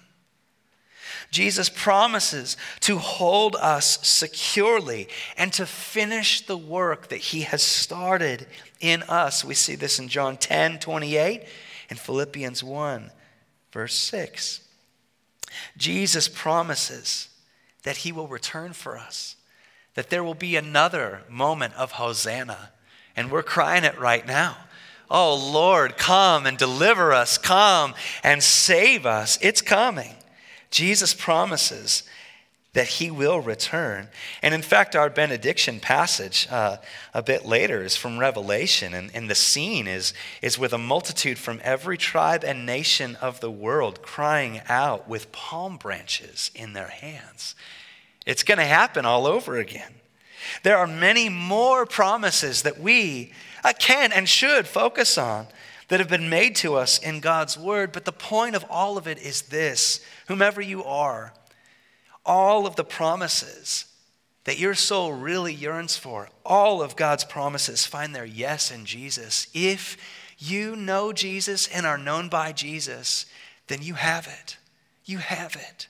Jesus 1.30 1.68
promises 1.68 2.56
to 2.80 2.98
hold 2.98 3.56
us 3.56 3.98
securely 4.06 5.08
and 5.36 5.52
to 5.54 5.66
finish 5.66 6.40
the 6.40 6.56
work 6.56 7.08
that 7.08 7.18
he 7.18 7.42
has 7.42 7.62
started 7.62 8.46
in 8.80 9.02
us. 9.04 9.44
We 9.44 9.54
see 9.54 9.76
this 9.76 9.98
in 9.98 10.08
John 10.08 10.36
10 10.36 10.78
28 10.78 11.44
and 11.90 11.98
Philippians 11.98 12.62
1, 12.62 13.10
verse 13.72 13.94
6. 13.94 14.60
Jesus 15.76 16.28
promises 16.28 17.28
that 17.84 17.98
he 17.98 18.12
will 18.12 18.28
return 18.28 18.72
for 18.72 18.98
us, 18.98 19.36
that 19.96 20.11
there 20.11 20.22
will 20.22 20.35
be 20.35 20.54
another 20.54 21.22
moment 21.28 21.74
of 21.74 21.92
Hosanna. 21.92 22.70
And 23.16 23.30
we're 23.30 23.42
crying 23.42 23.82
it 23.82 23.98
right 23.98 24.26
now. 24.26 24.56
Oh 25.11 25.35
Lord, 25.35 25.96
come 25.96 26.46
and 26.46 26.56
deliver 26.56 27.12
us. 27.12 27.38
Come 27.38 27.94
and 28.22 28.42
save 28.42 29.06
us. 29.06 29.38
It's 29.40 29.62
coming. 29.62 30.14
Jesus 30.70 31.14
promises 31.14 32.02
that 32.74 32.88
he 32.88 33.11
will 33.11 33.40
return. 33.40 34.09
And 34.42 34.52
in 34.52 34.61
fact, 34.61 34.94
our 34.94 35.09
benediction 35.09 35.80
passage 35.80 36.46
uh, 36.50 36.76
a 37.14 37.22
bit 37.22 37.46
later 37.46 37.82
is 37.82 37.96
from 37.96 38.18
Revelation, 38.18 38.92
and, 38.92 39.11
and 39.14 39.30
the 39.30 39.35
scene 39.35 39.87
is, 39.87 40.12
is 40.42 40.59
with 40.59 40.74
a 40.74 40.78
multitude 40.78 41.38
from 41.38 41.59
every 41.64 41.96
tribe 41.96 42.44
and 42.44 42.66
nation 42.66 43.16
of 43.16 43.40
the 43.40 43.50
world 43.50 44.02
crying 44.02 44.61
out 44.68 45.09
with 45.09 45.32
palm 45.32 45.78
branches 45.78 46.50
in 46.54 46.74
their 46.74 46.88
hands. 46.88 47.54
It's 48.26 48.42
going 48.42 48.58
to 48.58 48.64
happen 48.64 49.06
all 49.06 49.26
over 49.26 49.56
again. 49.56 49.94
There 50.62 50.76
are 50.76 50.86
many 50.86 51.28
more 51.28 51.86
promises 51.86 52.62
that 52.62 52.80
we 52.80 53.32
uh, 53.64 53.72
can 53.78 54.12
and 54.12 54.28
should 54.28 54.66
focus 54.66 55.16
on 55.16 55.46
that 55.88 56.00
have 56.00 56.08
been 56.08 56.28
made 56.28 56.56
to 56.56 56.74
us 56.74 56.98
in 56.98 57.20
God's 57.20 57.56
word, 57.56 57.92
but 57.92 58.04
the 58.04 58.12
point 58.12 58.56
of 58.56 58.64
all 58.68 58.98
of 58.98 59.06
it 59.06 59.18
is 59.18 59.42
this 59.42 60.04
whomever 60.26 60.60
you 60.60 60.82
are, 60.84 61.32
all 62.24 62.66
of 62.66 62.76
the 62.76 62.84
promises 62.84 63.86
that 64.44 64.58
your 64.58 64.74
soul 64.74 65.12
really 65.12 65.52
yearns 65.52 65.96
for, 65.96 66.28
all 66.44 66.82
of 66.82 66.96
God's 66.96 67.24
promises 67.24 67.86
find 67.86 68.14
their 68.14 68.24
yes 68.24 68.70
in 68.70 68.84
Jesus. 68.84 69.48
If 69.54 69.96
you 70.38 70.76
know 70.76 71.12
Jesus 71.12 71.68
and 71.68 71.86
are 71.86 71.98
known 71.98 72.28
by 72.28 72.52
Jesus, 72.52 73.26
then 73.68 73.82
you 73.82 73.94
have 73.94 74.26
it. 74.26 74.56
You 75.04 75.18
have 75.18 75.56
it. 75.56 75.88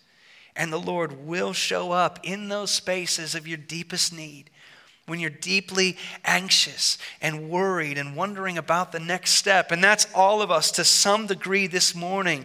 And 0.57 0.73
the 0.73 0.79
Lord 0.79 1.27
will 1.27 1.53
show 1.53 1.93
up 1.93 2.19
in 2.23 2.49
those 2.49 2.71
spaces 2.71 3.35
of 3.35 3.47
your 3.47 3.59
deepest 3.59 4.13
need. 4.13 4.51
When 5.07 5.21
you're 5.21 5.31
deeply 5.31 5.97
anxious 6.25 6.99
and 7.21 7.49
worried 7.49 7.97
and 7.97 8.17
wondering 8.17 8.59
about 8.59 8.91
the 8.91 8.99
next 8.99 9.33
step. 9.33 9.71
And 9.71 9.85
that's 9.85 10.09
all 10.13 10.43
of 10.43 10.51
us 10.51 10.73
to 10.73 10.85
some 10.85 11.27
degree 11.27 11.69
this 11.69 11.95
morning 11.95 12.45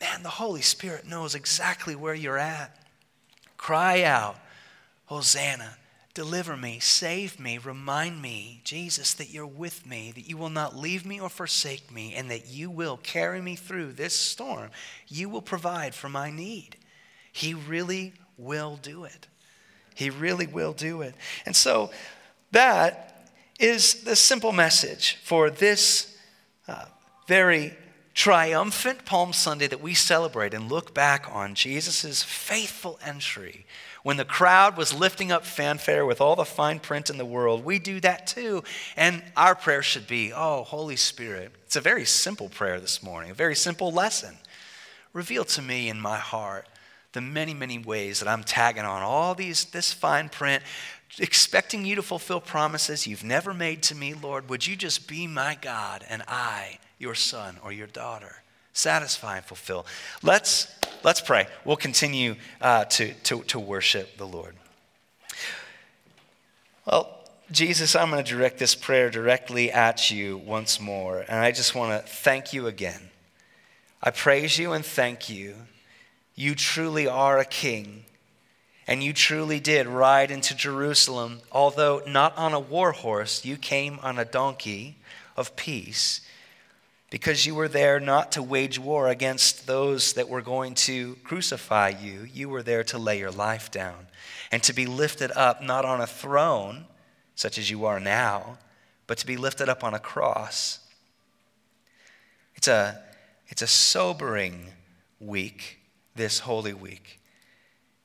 man, 0.00 0.22
the 0.22 0.28
Holy 0.30 0.62
Spirit 0.62 1.06
knows 1.06 1.34
exactly 1.34 1.94
where 1.94 2.14
you're 2.14 2.38
at. 2.38 2.76
Cry 3.56 4.02
out, 4.02 4.36
Hosanna, 5.06 5.76
deliver 6.14 6.56
me, 6.56 6.78
save 6.80 7.38
me, 7.38 7.58
remind 7.58 8.22
me, 8.22 8.62
Jesus, 8.64 9.12
that 9.14 9.30
you're 9.30 9.46
with 9.46 9.86
me, 9.86 10.12
that 10.14 10.28
you 10.28 10.36
will 10.36 10.50
not 10.50 10.76
leave 10.76 11.04
me 11.04 11.20
or 11.20 11.28
forsake 11.28 11.92
me, 11.92 12.14
and 12.14 12.30
that 12.30 12.48
you 12.48 12.70
will 12.70 12.96
carry 12.96 13.42
me 13.42 13.56
through 13.56 13.92
this 13.92 14.14
storm. 14.14 14.70
You 15.08 15.28
will 15.28 15.42
provide 15.42 15.94
for 15.94 16.08
my 16.08 16.30
need. 16.30 16.76
He 17.32 17.54
really 17.54 18.14
will 18.36 18.76
do 18.76 19.04
it. 19.04 19.26
He 19.94 20.10
really 20.10 20.46
will 20.46 20.72
do 20.72 21.02
it. 21.02 21.14
And 21.44 21.54
so 21.54 21.90
that 22.52 23.28
is 23.58 24.04
the 24.04 24.16
simple 24.16 24.52
message 24.52 25.18
for 25.22 25.50
this 25.50 26.16
uh, 26.66 26.86
very 27.26 27.74
triumphant 28.14 29.04
Palm 29.04 29.32
Sunday 29.32 29.66
that 29.66 29.80
we 29.80 29.94
celebrate 29.94 30.54
and 30.54 30.70
look 30.70 30.94
back 30.94 31.28
on 31.30 31.54
Jesus' 31.54 32.22
faithful 32.22 32.98
entry 33.04 33.66
when 34.02 34.16
the 34.16 34.24
crowd 34.24 34.76
was 34.76 34.94
lifting 34.94 35.30
up 35.30 35.44
fanfare 35.44 36.06
with 36.06 36.20
all 36.20 36.36
the 36.36 36.44
fine 36.44 36.80
print 36.80 37.10
in 37.10 37.18
the 37.18 37.24
world, 37.24 37.64
we 37.64 37.78
do 37.78 38.00
that 38.00 38.26
too. 38.26 38.64
And 38.96 39.22
our 39.36 39.54
prayer 39.54 39.82
should 39.82 40.06
be, 40.06 40.32
Oh, 40.32 40.64
Holy 40.64 40.96
Spirit. 40.96 41.52
It's 41.66 41.76
a 41.76 41.80
very 41.80 42.04
simple 42.04 42.48
prayer 42.48 42.80
this 42.80 43.02
morning, 43.02 43.30
a 43.30 43.34
very 43.34 43.54
simple 43.54 43.92
lesson. 43.92 44.36
Reveal 45.12 45.44
to 45.44 45.62
me 45.62 45.88
in 45.88 46.00
my 46.00 46.18
heart 46.18 46.66
the 47.12 47.20
many, 47.20 47.54
many 47.54 47.78
ways 47.78 48.20
that 48.20 48.28
I'm 48.28 48.44
tagging 48.44 48.84
on 48.84 49.02
all 49.02 49.34
these, 49.34 49.64
this 49.66 49.92
fine 49.92 50.28
print, 50.28 50.62
expecting 51.18 51.84
you 51.84 51.96
to 51.96 52.02
fulfill 52.02 52.40
promises 52.40 53.06
you've 53.06 53.24
never 53.24 53.52
made 53.52 53.82
to 53.84 53.94
me, 53.94 54.14
Lord. 54.14 54.48
Would 54.48 54.66
you 54.66 54.76
just 54.76 55.08
be 55.08 55.26
my 55.26 55.58
God 55.60 56.04
and 56.08 56.22
I 56.28 56.78
your 57.00 57.16
son 57.16 57.56
or 57.64 57.72
your 57.72 57.88
daughter. 57.88 58.42
Satisfy 58.72 59.38
and 59.38 59.44
fulfill. 59.44 59.86
Let's, 60.22 60.72
let's 61.02 61.20
pray. 61.20 61.48
We'll 61.64 61.76
continue 61.76 62.36
uh, 62.60 62.84
to, 62.84 63.12
to, 63.14 63.42
to 63.44 63.58
worship 63.58 64.16
the 64.16 64.26
Lord. 64.26 64.54
Well, 66.86 67.18
Jesus, 67.50 67.96
I'm 67.96 68.10
going 68.10 68.22
to 68.22 68.30
direct 68.30 68.58
this 68.58 68.76
prayer 68.76 69.10
directly 69.10 69.72
at 69.72 70.10
you 70.12 70.38
once 70.38 70.78
more. 70.78 71.24
And 71.26 71.40
I 71.40 71.50
just 71.50 71.74
want 71.74 72.00
to 72.00 72.12
thank 72.12 72.52
you 72.52 72.68
again. 72.68 73.10
I 74.00 74.10
praise 74.10 74.56
you 74.56 74.72
and 74.72 74.84
thank 74.84 75.28
you. 75.28 75.56
You 76.40 76.54
truly 76.54 77.06
are 77.06 77.38
a 77.38 77.44
king. 77.44 78.04
And 78.86 79.04
you 79.04 79.12
truly 79.12 79.60
did 79.60 79.86
ride 79.86 80.30
into 80.30 80.54
Jerusalem, 80.54 81.40
although 81.52 82.02
not 82.06 82.36
on 82.36 82.54
a 82.54 82.58
war 82.58 82.92
horse, 82.92 83.44
you 83.44 83.56
came 83.56 83.98
on 84.02 84.18
a 84.18 84.24
donkey 84.24 84.96
of 85.36 85.54
peace, 85.54 86.22
because 87.10 87.44
you 87.44 87.54
were 87.54 87.68
there 87.68 88.00
not 88.00 88.32
to 88.32 88.42
wage 88.42 88.78
war 88.78 89.08
against 89.08 89.66
those 89.66 90.14
that 90.14 90.28
were 90.28 90.40
going 90.40 90.74
to 90.74 91.16
crucify 91.24 91.88
you. 91.88 92.26
You 92.32 92.48
were 92.48 92.62
there 92.62 92.84
to 92.84 92.98
lay 92.98 93.18
your 93.18 93.30
life 93.30 93.70
down 93.70 94.06
and 94.50 94.62
to 94.62 94.72
be 94.72 94.86
lifted 94.86 95.30
up, 95.32 95.62
not 95.62 95.84
on 95.84 96.00
a 96.00 96.06
throne, 96.06 96.86
such 97.34 97.58
as 97.58 97.70
you 97.70 97.84
are 97.84 98.00
now, 98.00 98.58
but 99.06 99.18
to 99.18 99.26
be 99.26 99.36
lifted 99.36 99.68
up 99.68 99.84
on 99.84 99.92
a 99.92 99.98
cross. 99.98 100.78
It's 102.54 102.68
a, 102.68 103.00
it's 103.48 103.62
a 103.62 103.66
sobering 103.66 104.66
week, 105.20 105.79
this 106.20 106.40
Holy 106.40 106.74
Week. 106.74 107.18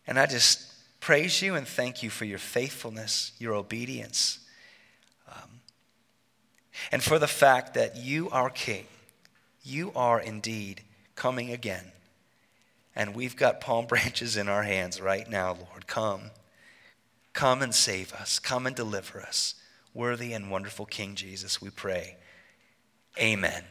And 0.08 0.18
I 0.18 0.26
just 0.26 0.72
praise 1.02 1.42
you 1.42 1.56
and 1.56 1.68
thank 1.68 2.02
you 2.02 2.10
for 2.10 2.24
your 2.24 2.38
faithfulness, 2.38 3.34
your 3.40 3.54
obedience, 3.54 4.40
um, 5.30 5.60
and 6.94 7.04
for 7.04 7.20
the 7.20 7.28
fact 7.28 7.74
that 7.74 7.98
you 7.98 8.30
are 8.30 8.50
King. 8.50 8.86
You 9.64 9.92
are 9.98 10.22
indeed 10.22 10.82
coming 11.16 11.52
again. 11.52 11.92
And 12.96 13.14
we've 13.14 13.36
got 13.36 13.60
palm 13.60 13.86
branches 13.88 14.38
in 14.38 14.48
our 14.48 14.64
hands 14.64 15.02
right 15.02 15.30
now, 15.30 15.50
Lord. 15.50 15.88
Come. 15.88 16.32
Come 17.34 17.62
and 17.62 17.76
save 17.76 18.14
us. 18.14 18.40
Come 18.40 18.66
and 18.66 18.76
deliver 18.76 19.20
us. 19.20 19.56
Worthy 19.94 20.32
and 20.32 20.50
wonderful 20.50 20.86
King 20.86 21.16
Jesus, 21.16 21.62
we 21.62 21.70
pray. 21.70 22.16
Amen. 23.20 23.66